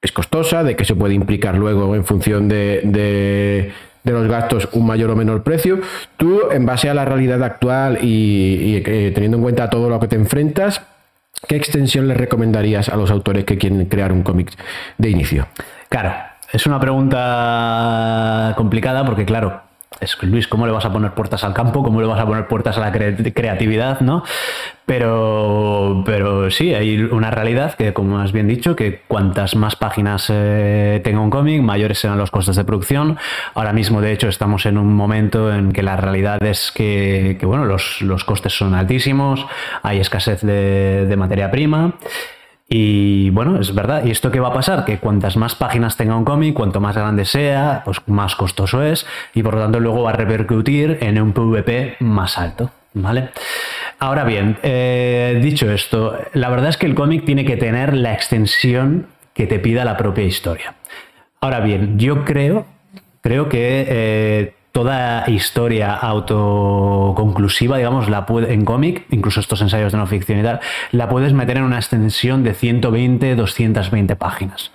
[0.00, 3.72] es costosa, de que se puede implicar luego en función de, de,
[4.04, 5.80] los gastos un mayor o menor precio.
[6.16, 10.08] Tú, en base a la realidad actual y, eh, teniendo en cuenta todo lo que
[10.08, 10.82] te enfrentas,
[11.46, 14.52] ¿qué extensión le recomendarías a los autores que quieren crear un cómic
[14.96, 15.48] de inicio?
[15.88, 16.14] Claro,
[16.52, 19.67] es una pregunta complicada porque, claro,
[20.00, 21.82] es que Luis, ¿cómo le vas a poner puertas al campo?
[21.82, 24.00] ¿Cómo le vas a poner puertas a la creatividad?
[24.00, 24.22] ¿no?
[24.86, 30.26] Pero, pero sí, hay una realidad que, como has bien dicho, que cuantas más páginas
[30.30, 33.18] eh, tenga un cómic, mayores serán los costes de producción.
[33.54, 37.64] Ahora mismo, de hecho, estamos en un momento en que la realidad es que, bueno,
[37.64, 39.46] los, costes son altísimos,
[39.82, 41.94] hay escasez de, de materia prima.
[42.68, 44.04] Y bueno, es verdad.
[44.04, 44.84] ¿Y esto qué va a pasar?
[44.84, 49.06] Que cuantas más páginas tenga un cómic, cuanto más grande sea, pues más costoso es
[49.34, 52.70] y por lo tanto luego va a repercutir en un PVP más alto.
[52.94, 53.30] ¿Vale?
[54.00, 58.12] Ahora bien, eh, dicho esto, la verdad es que el cómic tiene que tener la
[58.12, 60.74] extensión que te pida la propia historia.
[61.40, 62.66] Ahora bien, yo creo,
[63.20, 70.06] creo que eh, toda historia autoconclusiva, digamos, la en cómic, incluso estos ensayos de no
[70.06, 70.60] ficción y tal,
[70.92, 74.70] la puedes meter en una extensión de 120, 220 páginas.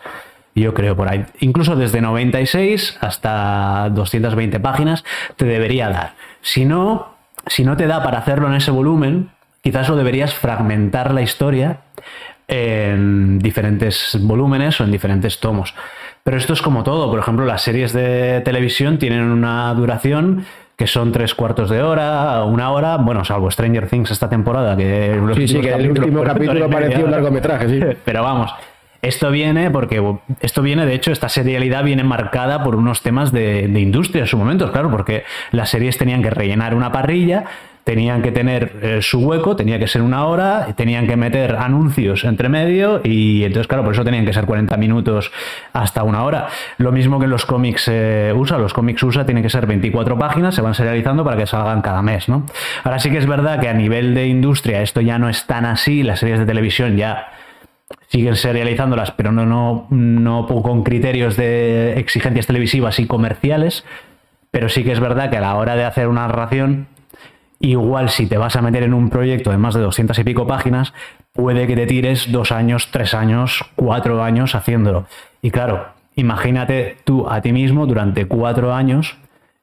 [0.56, 1.24] Yo creo por ahí.
[1.40, 5.06] Incluso desde 96 hasta 220 páginas
[5.38, 6.16] te debería dar.
[6.42, 7.16] Si no,
[7.48, 9.30] si no te da para hacerlo en ese volumen,
[9.62, 11.78] quizás lo deberías fragmentar la historia
[12.50, 15.74] en diferentes volúmenes o en diferentes tomos.
[16.24, 17.10] Pero esto es como todo.
[17.10, 20.46] Por ejemplo, las series de televisión tienen una duración
[20.78, 25.22] que son tres cuartos de hora, una hora, bueno, salvo Stranger Things esta temporada, que,
[25.36, 27.80] sí, sí, que el último capítulo pareció un largometraje, sí.
[28.06, 28.52] Pero vamos,
[29.02, 30.02] esto viene porque
[30.40, 34.28] esto viene, de hecho, esta serialidad viene marcada por unos temas de, de industria en
[34.28, 37.46] su momento, claro, porque las series tenían que rellenar una parrilla
[37.84, 42.24] tenían que tener eh, su hueco, tenía que ser una hora, tenían que meter anuncios
[42.24, 45.32] entre medio y entonces, claro, por eso tenían que ser 40 minutos
[45.74, 46.48] hasta una hora.
[46.78, 50.18] Lo mismo que en los cómics eh, USA, los cómics USA tienen que ser 24
[50.18, 52.46] páginas, se van serializando para que salgan cada mes, ¿no?
[52.84, 55.66] Ahora sí que es verdad que a nivel de industria esto ya no es tan
[55.66, 57.32] así, las series de televisión ya
[58.08, 63.84] siguen serializándolas, pero no, no, no con criterios de exigencias televisivas y comerciales,
[64.52, 66.88] pero sí que es verdad que a la hora de hacer una narración
[67.66, 70.46] Igual si te vas a meter en un proyecto de más de 200 y pico
[70.46, 70.94] páginas,
[71.32, 75.06] puede que te tires dos años, tres años, cuatro años haciéndolo.
[75.42, 79.18] Y claro, imagínate tú a ti mismo durante cuatro años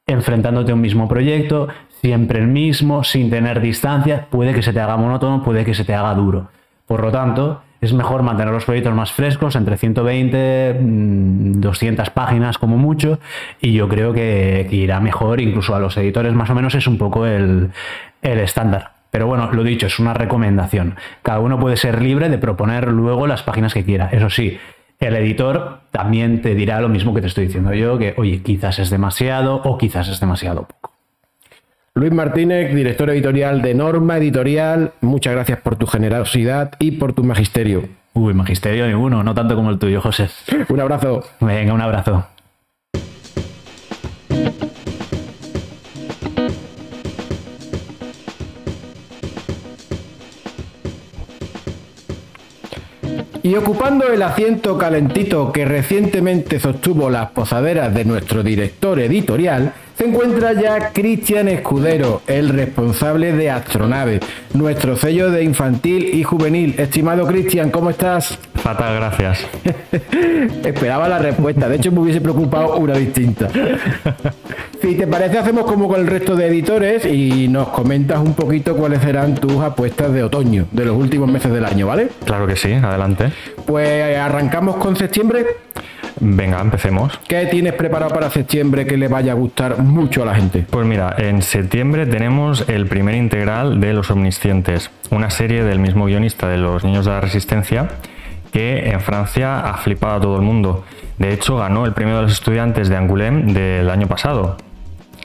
[0.07, 1.69] enfrentándote a un mismo proyecto,
[2.01, 5.85] siempre el mismo, sin tener distancia, puede que se te haga monótono, puede que se
[5.85, 6.49] te haga duro.
[6.87, 12.59] Por lo tanto, es mejor mantener los proyectos más frescos, entre 120, 200 mm, páginas
[12.59, 13.19] como mucho,
[13.61, 16.99] y yo creo que, irá mejor, incluso a los editores más o menos es un
[16.99, 17.71] poco el,
[18.23, 18.93] estándar.
[19.11, 20.95] Pero bueno, lo dicho, es una recomendación.
[21.23, 24.09] Cada uno puede ser libre de proponer luego las páginas que quiera.
[24.13, 24.59] Eso sí,
[25.01, 28.79] el editor también te dirá lo mismo que te estoy diciendo yo, que oye, quizás
[28.79, 30.90] es demasiado o quizás es demasiado poco.
[32.01, 37.23] Luis Martínez, director editorial de Norma Editorial, muchas gracias por tu generosidad y por tu
[37.23, 37.91] magisterio.
[38.15, 40.31] Uy, magisterio ninguno, no tanto como el tuyo, José.
[40.71, 41.23] Un abrazo.
[41.41, 42.25] Venga, un abrazo.
[53.43, 60.07] Y ocupando el asiento calentito que recientemente sostuvo las posaderas de nuestro director editorial, se
[60.07, 64.21] encuentra ya Cristian Escudero, el responsable de Astronave,
[64.55, 66.75] nuestro sello de infantil y juvenil.
[66.79, 68.39] Estimado Cristian, ¿cómo estás?
[68.55, 69.47] Fatal, gracias.
[70.65, 73.49] Esperaba la respuesta, de hecho me hubiese preocupado una distinta.
[74.81, 78.75] Si te parece, hacemos como con el resto de editores y nos comentas un poquito
[78.75, 82.09] cuáles serán tus apuestas de otoño, de los últimos meses del año, ¿vale?
[82.25, 83.31] Claro que sí, adelante.
[83.67, 85.45] Pues arrancamos con septiembre.
[86.21, 87.19] Venga, empecemos.
[87.27, 90.67] ¿Qué tienes preparado para septiembre que le vaya a gustar mucho a la gente?
[90.69, 96.05] Pues mira, en septiembre tenemos el primer integral de Los Omniscientes, una serie del mismo
[96.05, 97.89] guionista de Los Niños de la Resistencia
[98.53, 100.85] que en Francia ha flipado a todo el mundo.
[101.19, 104.57] De hecho, ganó el premio de los estudiantes de Angoulême del año pasado.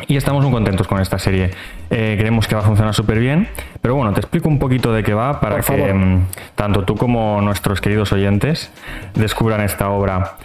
[0.07, 1.51] Y estamos muy contentos con esta serie.
[1.89, 3.47] Eh, creemos que va a funcionar súper bien.
[3.81, 7.41] Pero bueno, te explico un poquito de qué va para que mm, tanto tú como
[7.41, 8.71] nuestros queridos oyentes
[9.13, 10.35] descubran esta obra.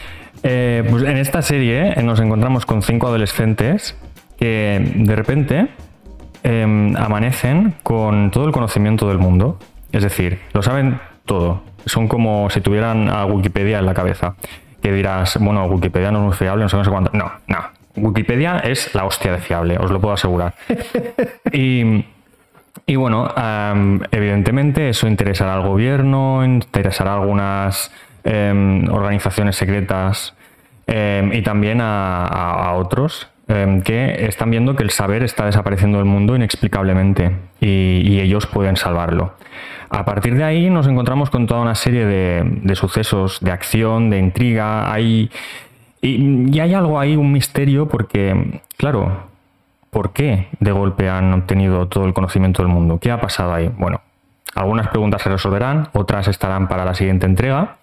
[0.42, 3.96] Eh, pues en esta serie eh, nos encontramos con cinco adolescentes
[4.38, 5.68] que de repente
[6.42, 9.58] em, amanecen con todo el conocimiento del mundo.
[9.92, 11.62] Es decir, lo saben todo.
[11.84, 14.34] Son como si tuvieran a Wikipedia en la cabeza.
[14.82, 17.10] Que dirás, bueno, Wikipedia no es muy fiable, no sé, no sé cuánto.
[17.12, 17.58] No, no.
[17.96, 20.54] Wikipedia es la hostia de fiable, os lo puedo asegurar.
[21.52, 22.04] y,
[22.86, 27.92] y bueno, em, evidentemente eso interesará al gobierno, interesará a algunas
[28.24, 30.34] em, organizaciones secretas
[30.86, 33.28] em, y también a, otros
[33.82, 39.34] que están viendo que el saber está desapareciendo del mundo inexplicablemente y, ellos pueden salvarlo.
[39.88, 44.08] A partir de ahí nos encontramos con toda una serie de, de sucesos, de acción,
[44.08, 44.92] de intriga.
[44.92, 45.30] Hay
[46.02, 49.24] y, hay algo ahí, un misterio, porque, claro,
[49.90, 52.98] ¿por qué de golpe han obtenido todo el conocimiento del mundo?
[52.98, 53.70] ¿Qué ha pasado ahí?
[53.76, 54.00] Bueno,
[54.54, 57.76] algunas preguntas se resolverán, otras estarán para la siguiente entrega.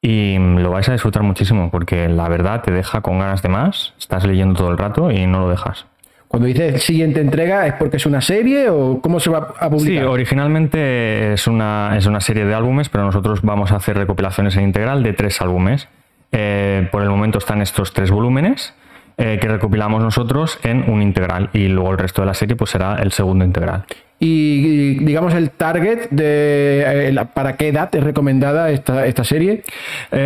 [0.00, 3.94] Y lo vais a disfrutar muchísimo porque la verdad te deja con ganas de más,
[3.98, 5.86] estás leyendo todo el rato y no lo dejas.
[6.28, 10.04] Cuando dices siguiente entrega, ¿es porque es una serie o cómo se va a publicar?
[10.04, 14.54] Sí, originalmente es una, es una serie de álbumes, pero nosotros vamos a hacer recopilaciones
[14.56, 15.88] en integral de tres álbumes.
[16.30, 18.74] Eh, por el momento están estos tres volúmenes
[19.16, 22.70] eh, que recopilamos nosotros en un integral y luego el resto de la serie pues
[22.70, 23.86] será el segundo integral.
[24.20, 29.62] Y digamos el target de eh, para qué edad es recomendada esta, esta serie?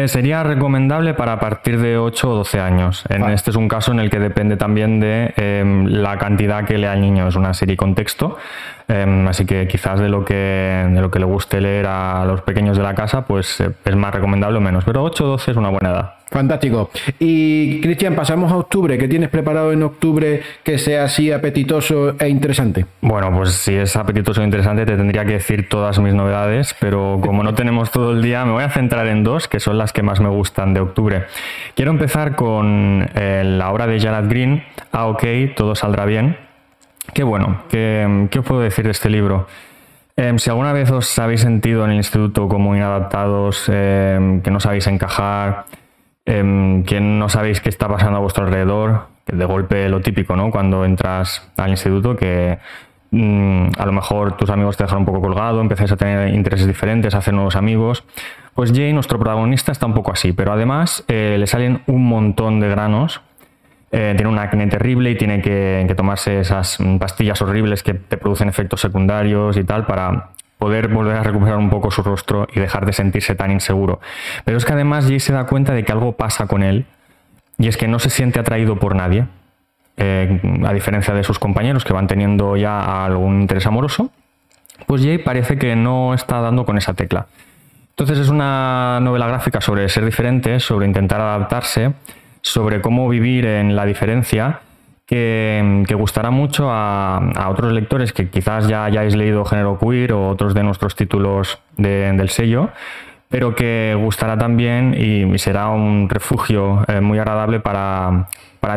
[0.06, 3.04] sería recomendable para a partir de 8 o 12 años.
[3.08, 6.78] En Este es un caso en el que depende también de em, la cantidad que
[6.78, 7.28] lea el niño.
[7.28, 8.36] Es una serie con texto,
[8.88, 12.42] em, así que quizás de lo que, de lo que le guste leer a los
[12.42, 14.84] pequeños de la casa, pues es más recomendable o menos.
[14.84, 16.12] Pero 8 o 12 es una buena edad.
[16.32, 16.90] Fantástico.
[17.18, 18.96] Y Cristian, pasamos a octubre.
[18.96, 22.86] ¿Qué tienes preparado en octubre que sea así apetitoso e interesante?
[23.02, 27.18] Bueno, pues si es apetitoso e interesante te tendría que decir todas mis novedades, pero
[27.20, 29.92] como no tenemos todo el día, me voy a centrar en dos, que son las
[29.92, 31.24] que más me gustan de octubre.
[31.74, 35.24] Quiero empezar con eh, la obra de Jared Green, Ah, ok,
[35.56, 36.36] todo saldrá bien.
[37.14, 39.46] Qué bueno, ¿qué, os puedo decir de este libro?
[40.16, 44.60] Em, si alguna vez os habéis sentido en el instituto como inadaptados, em, que no
[44.60, 45.64] sabéis encajar,
[46.24, 50.36] Em, que no sabéis qué está pasando a vuestro alrededor, que de golpe lo típico,
[50.36, 50.50] ¿no?
[50.50, 52.58] Cuando entras al instituto, que
[53.12, 57.14] a lo mejor tus amigos te dejan un poco colgado, empezáis a tener intereses diferentes,
[57.14, 58.04] a hacer nuevos amigos.
[58.54, 62.60] Pues Jay, nuestro protagonista, está un poco así, pero además eh, le salen un montón
[62.60, 63.20] de granos.
[63.90, 68.48] Eh, tiene una acné terrible y tiene que, tomarse esas pastillas horribles que te producen
[68.48, 72.86] efectos secundarios y tal para poder volver a recuperar un poco su rostro y dejar
[72.86, 74.00] de sentirse tan inseguro.
[74.44, 76.86] Pero es que además Jay se da cuenta de que algo pasa con él
[77.58, 79.26] y es que no se siente atraído por nadie,
[79.96, 84.10] eh, a diferencia de sus compañeros que van teniendo ya algún interés amoroso,
[84.86, 87.26] pues Jay parece que no está dando con esa tecla.
[87.90, 91.92] Entonces es una novela gráfica sobre ser diferente, sobre intentar adaptarse,
[92.40, 94.60] sobre cómo vivir en la diferencia
[95.06, 100.54] que, gustará mucho a, otros lectores que quizás ya hayáis leído Género Queer o otros
[100.54, 102.70] de nuestros títulos del sello,
[103.32, 108.28] pero que gustará también y, será un refugio eh, muy agradable para,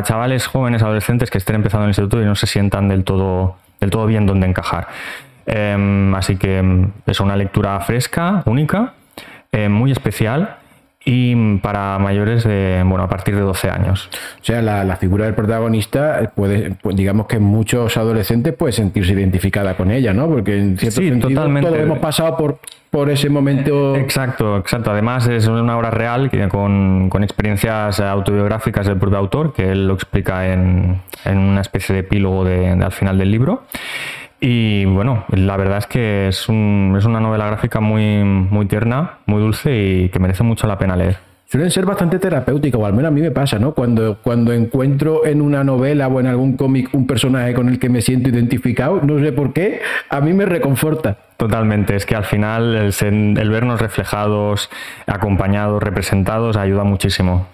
[0.02, 3.90] chavales jóvenes, adolescentes que estén empezando el instituto y no se sientan del todo, del
[3.90, 4.88] todo bien donde encajar.
[5.44, 8.94] Em, así que es una lectura fresca, única,
[9.52, 10.56] eh, muy especial
[11.08, 14.10] y para mayores de, bueno, a partir de 12 años.
[14.40, 19.76] O sea, la, figura del protagonista, puede, pues, digamos que muchos adolescentes pueden sentirse identificada
[19.76, 20.28] con ella, ¿no?
[20.28, 21.70] Porque en cierto sí, sentido totalmente.
[21.70, 22.58] todos hemos pasado por,
[22.90, 23.94] por ese momento.
[23.94, 24.90] Exacto, exacto.
[24.90, 29.86] Además es una obra real que con, con experiencias autobiográficas del propio autor, que él
[29.86, 33.62] lo explica en, en una especie de epílogo de, al final del libro.
[34.40, 39.18] Y bueno, la verdad es que es, un, es una novela gráfica muy, muy tierna,
[39.26, 41.16] muy dulce y que merece mucho la pena leer.
[41.46, 43.72] suelen ser bastante terapéuticas, o al menos a mí me pasa, ¿no?
[43.72, 47.88] Cuando, cuando encuentro en una novela o en algún cómic un personaje con el que
[47.88, 49.80] me siento identificado, no sé por qué,
[50.10, 51.16] a mí me reconforta.
[51.38, 54.70] Totalmente, es que al final el, vernos reflejados,
[55.06, 57.46] acompañados, representados, ayuda muchísimo.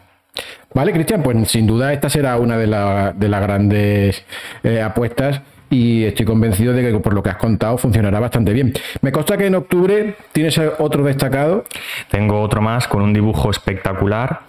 [0.75, 4.25] Vale, Cristian, pues sin duda esta será una de, de las grandes
[4.65, 5.43] eh, apuestas
[5.73, 8.75] y estoy convencido de que por lo que has contado funcionará bastante bien.
[9.01, 11.65] Me consta que en octubre tienes otro destacado.
[12.11, 14.43] Tengo otro más con un dibujo espectacular,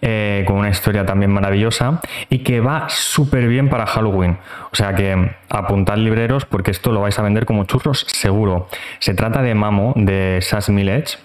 [0.00, 2.00] eh, con una historia también maravillosa
[2.30, 4.38] y que va súper bien para Halloween.
[4.72, 8.68] O sea que apuntad libreros porque esto lo vais a vender como churros seguro.
[9.00, 11.18] Se trata de Mamo de Sass Milledge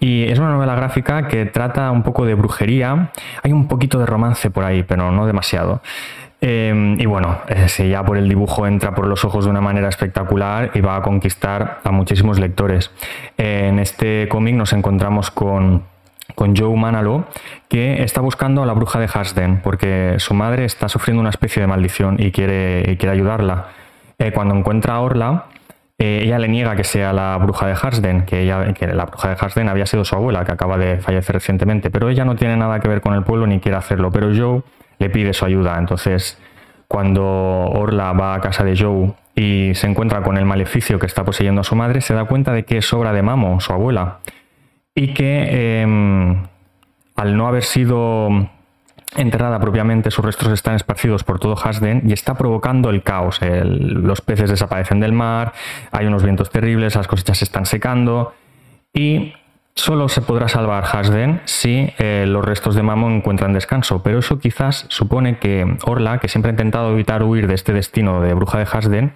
[0.00, 3.10] y es una novela gráfica que trata un poco de brujería.
[3.42, 5.82] Hay un poquito de romance por ahí, pero no demasiado.
[6.44, 9.60] Em, y bueno, eh, si ya por el dibujo entra por los ojos de una
[9.60, 12.90] manera espectacular y va a conquistar a muchísimos lectores.
[13.38, 15.84] en este cómic nos encontramos con,
[16.36, 17.26] Joe Manalo,
[17.68, 21.62] que está buscando a la bruja de Hasden, porque su madre está sufriendo una especie
[21.62, 23.68] de maldición y quiere, quiere ayudarla.
[24.18, 25.44] Eh, cuando encuentra a Orla,
[25.98, 29.28] eh, ella le niega que sea la bruja de Harsden, que, ella, que la bruja
[29.28, 32.56] de Harsden había sido su abuela, que acaba de fallecer recientemente, pero ella no tiene
[32.56, 34.10] nada que ver con el pueblo ni quiere hacerlo.
[34.10, 34.62] Pero Joe
[35.02, 35.76] le pide su ayuda.
[35.78, 36.38] Entonces,
[36.86, 41.24] cuando Orla va a casa de Joe y se encuentra con el maleficio que está
[41.24, 44.18] poseyendo a su madre, se da cuenta de que es obra de Mamo, su abuela,
[44.94, 46.44] y que em,
[47.16, 48.28] al no haber sido
[49.16, 53.40] enterrada propiamente, sus restos están esparcidos por todo Hasden y está provocando el caos.
[53.42, 55.52] los peces desaparecen del mar,
[55.90, 58.34] hay unos vientos terribles, las cosechas se están secando
[58.94, 59.32] y
[59.74, 64.38] Solo se podrá salvar Hasden si eh, los restos de Mamo encuentran descanso, pero eso
[64.38, 68.58] quizás supone que Orla, que siempre ha intentado evitar huir de este destino de bruja
[68.58, 69.14] de Hasden,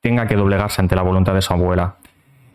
[0.00, 1.96] tenga que doblegarse ante la voluntad de su abuela.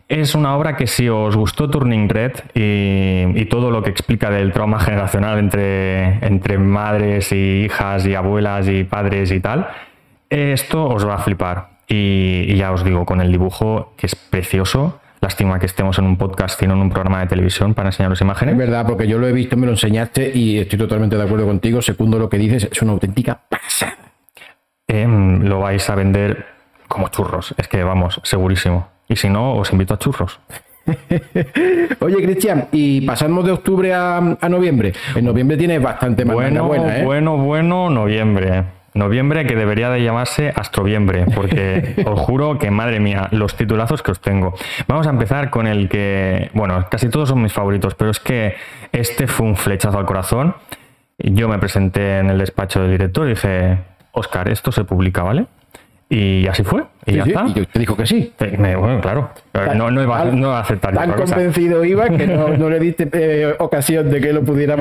[0.08, 4.52] Es una obra que si os gustó Turning Red y, todo lo que explica del
[4.52, 9.68] trauma generacional entre, entre madres y hijas y abuelas y padres y tal,
[10.28, 11.70] esto os va a flipar.
[11.88, 16.16] y ya os digo, con el dibujo que es precioso, Lástima que estemos en un
[16.16, 18.54] podcast y no en un programa de televisión para enseñaros imágenes.
[18.54, 21.46] Es verdad, porque yo lo he visto, me lo enseñaste y estoy totalmente de acuerdo
[21.46, 21.82] contigo.
[21.82, 23.98] Segundo lo que dices, es una auténtica pasada.
[24.88, 26.46] Em, lo vais a vender
[26.88, 27.54] como churros.
[27.58, 28.88] Es que vamos, segurísimo.
[29.08, 30.40] Y si no, os invito a churros.
[32.00, 34.94] Oye, Cristian, y pasamos de octubre a, noviembre.
[35.14, 37.04] En noviembre tiene bastante más bueno, buena, ¿eh?
[37.04, 38.79] Bueno, bueno, noviembre.
[38.92, 44.10] Noviembre que debería de llamarse Astroviembre, porque os juro que, madre mía, los titulazos que
[44.10, 44.54] os tengo.
[44.88, 48.56] Vamos a empezar con el que, bueno, casi todos son mis favoritos, pero es que
[48.92, 50.54] este fue un flechazo al corazón.
[51.18, 53.78] Yo me presenté en el despacho del director y dije,
[54.12, 55.46] Oscar, esto se publica, ¿vale?
[56.08, 56.82] Y así fue.
[57.06, 57.46] Y ya está.
[57.46, 58.32] Y te dijo que sí.
[58.38, 59.30] bueno, claro.
[59.76, 60.92] no, no, iba, no a aceptar.
[60.92, 64.74] Tan convencido iba que no, le diste eh, ocasión de que lo pudiera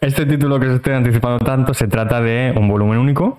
[0.00, 3.38] este título que os estoy anticipando tanto se trata de un volumen único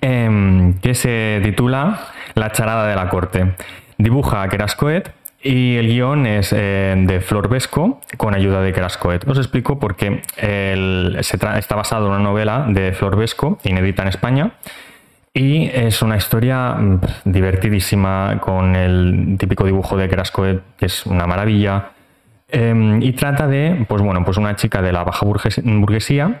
[0.00, 2.00] em, que se titula
[2.34, 3.54] La charada de la corte.
[3.96, 5.12] Dibuja a Kerascoet
[5.42, 9.28] y el guion es eh, de Flor Vesco con ayuda de Kerascoet.
[9.28, 10.22] Os explico por qué.
[10.36, 14.52] está basado en una novela de Flor Vesco, inédita en España.
[15.32, 21.26] Y es una historia mm, divertidísima con el típico dibujo de Kerascoet, que es una
[21.26, 21.92] maravilla.
[22.50, 26.40] Em, y trata de, pues bueno, pues una chica de la baja burguesía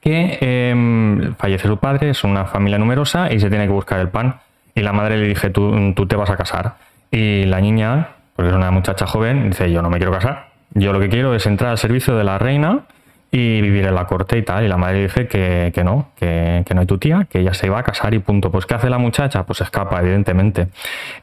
[0.00, 4.08] que em, fallece su padre, es una familia numerosa y se tiene que buscar el
[4.08, 4.40] pan.
[4.74, 6.76] Y la madre le dice, tú, te vas a casar.
[7.10, 10.50] Y la niña, porque es una muchacha joven, dice, yo no me quiero casar.
[10.74, 12.82] Yo lo que quiero es entrar al servicio de la reina
[13.30, 14.64] y vivir en la corte y tal.
[14.64, 17.54] Y la madre dice que, que no, que, que, no hay tu tía, que ella
[17.54, 18.52] se va a casar y punto.
[18.52, 19.42] Pues ¿qué hace la muchacha?
[19.44, 20.68] Pues escapa, evidentemente.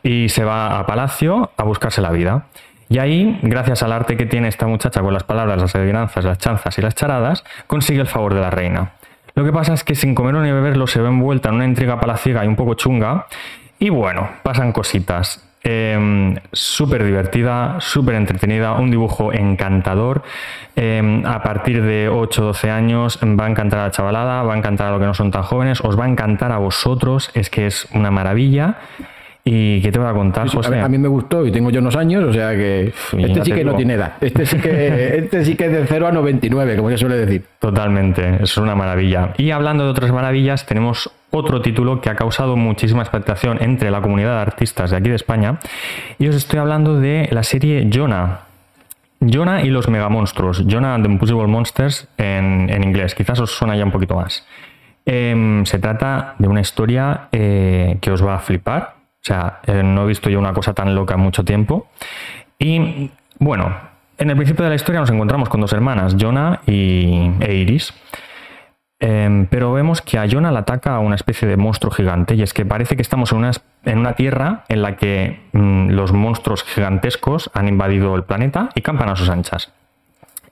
[0.04, 2.48] Y se va a palacio a buscarse la vida.
[2.90, 6.38] Y ahí, gracias al arte que tiene esta muchacha con las palabras, las adivinanzas, las
[6.38, 8.92] chanzas y las charadas, consigue el favor de la reina.
[9.34, 12.00] Lo que pasa es que sin comerlo ni beberlo se ve envuelta en una intriga
[12.00, 13.26] palaciega y un poco chunga.
[13.80, 15.46] Y bueno, pasan cositas.
[15.68, 20.22] Em, súper divertida, súper entretenida, un dibujo encantador.
[20.76, 24.88] Em, a partir de 8-12 años va a encantar a la chavalada, va a encantar
[24.88, 27.66] a los que no son tan jóvenes, os va a encantar a vosotros, es que
[27.66, 28.78] es una maravilla.
[29.48, 30.80] ¿Y qué te voy a contar, José?
[30.80, 33.64] A mí, me gustó y tengo yo unos años, o sea que este sí que
[33.64, 34.14] no tiene edad.
[34.20, 37.44] Este sí que, este sí que es de 0 a 99, como se suele decir.
[37.60, 39.34] Totalmente, es una maravilla.
[39.38, 44.02] Y hablando de otras maravillas, tenemos otro título que ha causado muchísima expectación entre la
[44.02, 45.60] comunidad de artistas de aquí de España.
[46.18, 48.46] Y os estoy hablando de la serie Jonah.
[49.22, 50.66] Jonah y los megamonstruos.
[50.68, 53.14] Jonah and the Impossible Monsters en, inglés.
[53.14, 54.44] Quizás os suena ya un poquito más.
[55.06, 58.95] Em, se trata de una historia eh, que os va a flipar
[59.26, 61.88] o sea, eh, no he visto yo una cosa tan loca en mucho tiempo.
[62.60, 63.10] Y
[63.40, 63.76] bueno,
[64.18, 67.94] En el principio de la historia nos encontramos con dos hermanas, Jonah y, e Iris.
[69.00, 72.54] Em, pero vemos que a Jonah la ataca una especie de monstruo gigante y es
[72.54, 73.52] que parece que estamos en una,
[73.84, 78.82] en una tierra en la que mm, los monstruos gigantescos han invadido el planeta y
[78.82, 79.74] campan a sus anchas.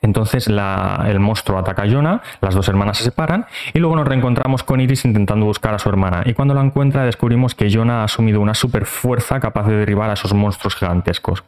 [0.04, 4.62] Entonces el monstruo ataca a Jonah, las dos hermanas se separan y luego nos reencontramos
[4.62, 6.24] con Iris intentando buscar a su hermana.
[6.26, 10.10] Y cuando la encuentra descubrimos que Jonah ha asumido una super fuerza capaz de derribar
[10.10, 11.46] a esos monstruos gigantescos.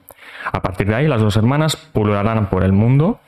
[0.54, 3.20] A partir de ahí las dos hermanas pulularán por el mundo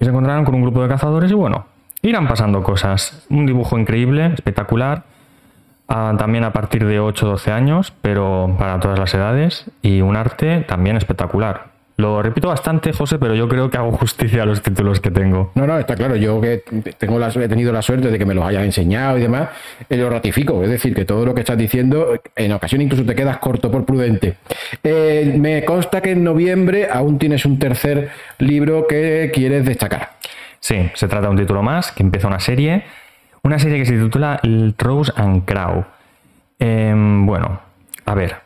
[0.00, 1.66] y se encontrarán con un grupo de cazadores y bueno,
[2.00, 3.26] irán pasando cosas.
[3.28, 5.02] Un dibujo increíble, espectacular.
[5.88, 9.70] Ah, también a partir de 8-12 años, pero para todas las edades.
[9.82, 11.69] Y un arte también espectacular.
[12.00, 15.52] Lo repito bastante, José, pero yo creo que hago justicia a los títulos que tengo.
[15.54, 16.16] No, no, está claro.
[16.16, 16.62] Yo que
[16.96, 19.50] tengo la, he tenido la suerte de que me los hayas enseñado y demás,
[19.90, 20.62] eh, lo ratifico.
[20.62, 23.84] Es decir, que todo lo que estás diciendo, en ocasión incluso te quedas corto por
[23.84, 24.36] prudente.
[24.82, 30.12] Eh, me consta que en noviembre aún tienes un tercer libro que quieres destacar.
[30.58, 32.84] Sí, se trata de un título más, que empieza una serie.
[33.42, 34.40] Una serie que se titula
[34.78, 35.84] Rose and Crow.
[36.58, 37.60] Em, bueno,
[38.06, 38.36] a ver,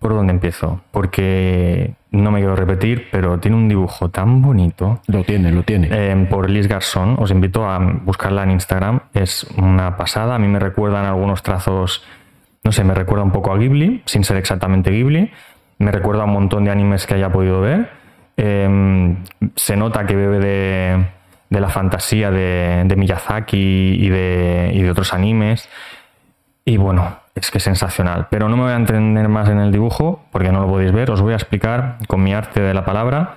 [0.00, 0.80] ¿por dónde empiezo?
[0.90, 5.00] Porque no me quiero repetir, pero tiene un dibujo tan bonito.
[5.06, 5.88] Lo tiene, lo tiene.
[5.92, 7.16] Eh, por Liz Garzón.
[7.18, 9.00] Os invito a buscarla en Instagram.
[9.14, 10.34] Es una pasada.
[10.34, 12.02] A mí me recuerdan algunos trazos,
[12.64, 15.30] no sé, me recuerda un poco a Ghibli, sin ser exactamente Ghibli.
[15.78, 17.90] Me recuerda a un montón de animes que haya podido ver.
[18.36, 19.22] Em,
[19.54, 25.68] se nota que bebe de, la fantasía de, Miyazaki y de, y de otros animes.
[26.64, 28.28] Y bueno, es que es sensacional.
[28.30, 31.10] Pero no me voy a entender más en el dibujo, porque no lo podéis ver.
[31.10, 33.36] Os voy a explicar con mi arte de la palabra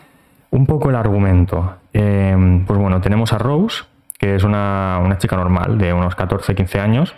[0.54, 1.78] un poco el argumento.
[1.94, 3.86] Eh, pues bueno, tenemos a Rose,
[4.20, 7.16] que es una, chica normal de unos 14-15 años,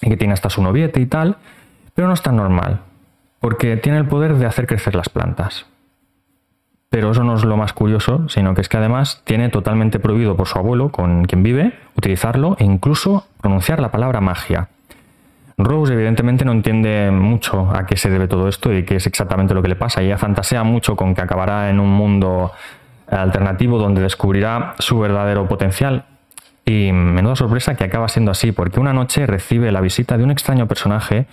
[0.00, 1.36] y que tiene hasta su noviete y tal,
[1.94, 2.80] pero no es tan normal,
[3.40, 5.66] porque tiene el poder de hacer crecer las plantas.
[6.90, 10.36] Pero eso no es lo más curioso, sino que es que además tiene totalmente prohibido
[10.36, 14.68] por su abuelo, con quien vive, utilizarlo e incluso pronunciar la palabra magia.
[15.56, 19.54] Rose evidentemente no entiende mucho a qué se debe todo esto y qué es exactamente
[19.54, 20.00] lo que le pasa.
[20.00, 22.52] Ella fantasea mucho con que acabará en un mundo
[23.08, 26.04] alternativo donde descubrirá su verdadero potencial.
[26.64, 30.30] Y menuda sorpresa que acaba siendo así, porque una noche recibe la visita de un
[30.30, 31.26] extraño personaje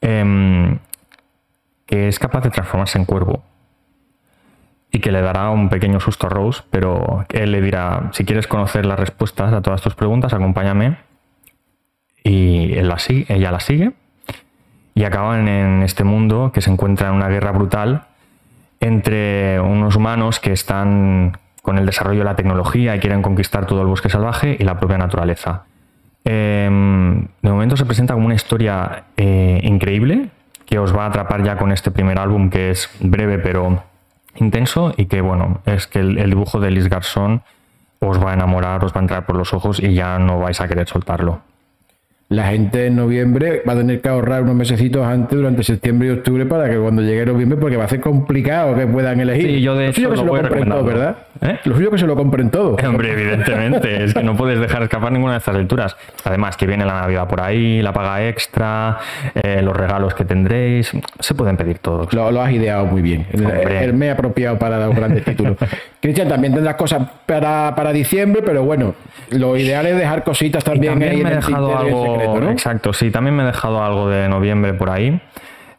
[0.00, 0.78] em,
[1.86, 3.44] que es capaz de transformarse en cuervo
[4.90, 8.46] y que le dará un pequeño susto a Rose, pero él le dirá, si quieres
[8.46, 10.96] conocer las respuestas a todas tus preguntas, acompáñame
[12.26, 12.96] y la
[13.28, 13.92] ella la sigue
[14.96, 18.02] y acaban en este mundo que se encuentra en una guerra brutal
[18.80, 23.80] entre unos humanos que están con el desarrollo de la tecnología y quieren conquistar todo
[23.82, 25.64] el bosque salvaje y la propia naturaleza.
[26.24, 30.30] Em, de momento se presenta como una historia eh, increíble
[30.64, 33.84] que os va a atrapar ya con este primer álbum que es breve pero
[34.34, 37.42] intenso y que bueno, es que el, el dibujo de Liz Garzón
[38.00, 40.60] os va a enamorar, os va a entrar por los ojos y ya no vais
[40.60, 41.40] a querer soltarlo
[42.28, 46.10] la gente en noviembre va a tener que ahorrar unos mesecitos antes durante septiembre y
[46.10, 49.46] octubre para que cuando llegue noviembre, porque va a ser complicado que puedan elegir.
[49.46, 51.16] Sí, yo de hecho se lo todo, ¿verdad?
[51.40, 51.58] ¿Eh?
[51.64, 52.76] Lo suyo que se lo compren todo.
[52.86, 55.96] Hombre, evidentemente, es que no puedes dejar escapar ninguna de estas lecturas.
[56.24, 58.98] Además, que viene la Navidad por ahí, la paga extra,
[59.34, 62.12] eh, los regalos que tendréis, se pueden pedir todos.
[62.12, 63.26] Lo, has ideado muy bien.
[63.32, 65.56] El, me apropiado para los grandes títulos.
[66.00, 68.94] Cristian, también tendrás cosas para, para diciembre, pero bueno,
[69.30, 73.42] lo ideal es dejar cositas también, ahí me he dejado algo Exacto, sí, también me
[73.42, 75.20] he dejado algo de noviembre por ahí.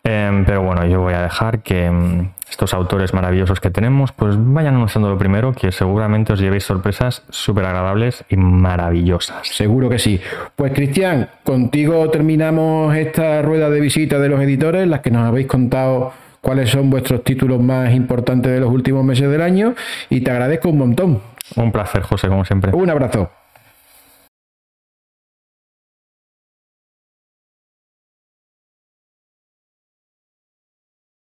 [0.03, 4.35] Em, pero bueno, yo voy a dejar que em, estos autores maravillosos que tenemos, pues
[4.37, 9.47] vayan anunciando lo primero, que seguramente os llevéis sorpresas súper agradables y maravillosas.
[9.47, 10.19] Seguro que sí.
[10.55, 15.47] Pues Cristian, contigo terminamos esta rueda de visita de los editores, las que nos habéis
[15.47, 19.75] contado cuáles son vuestros títulos más importantes de los últimos meses del año,
[20.09, 21.21] y te agradezco un montón.
[21.55, 22.71] Un placer, José, como siempre.
[22.73, 23.29] Un abrazo.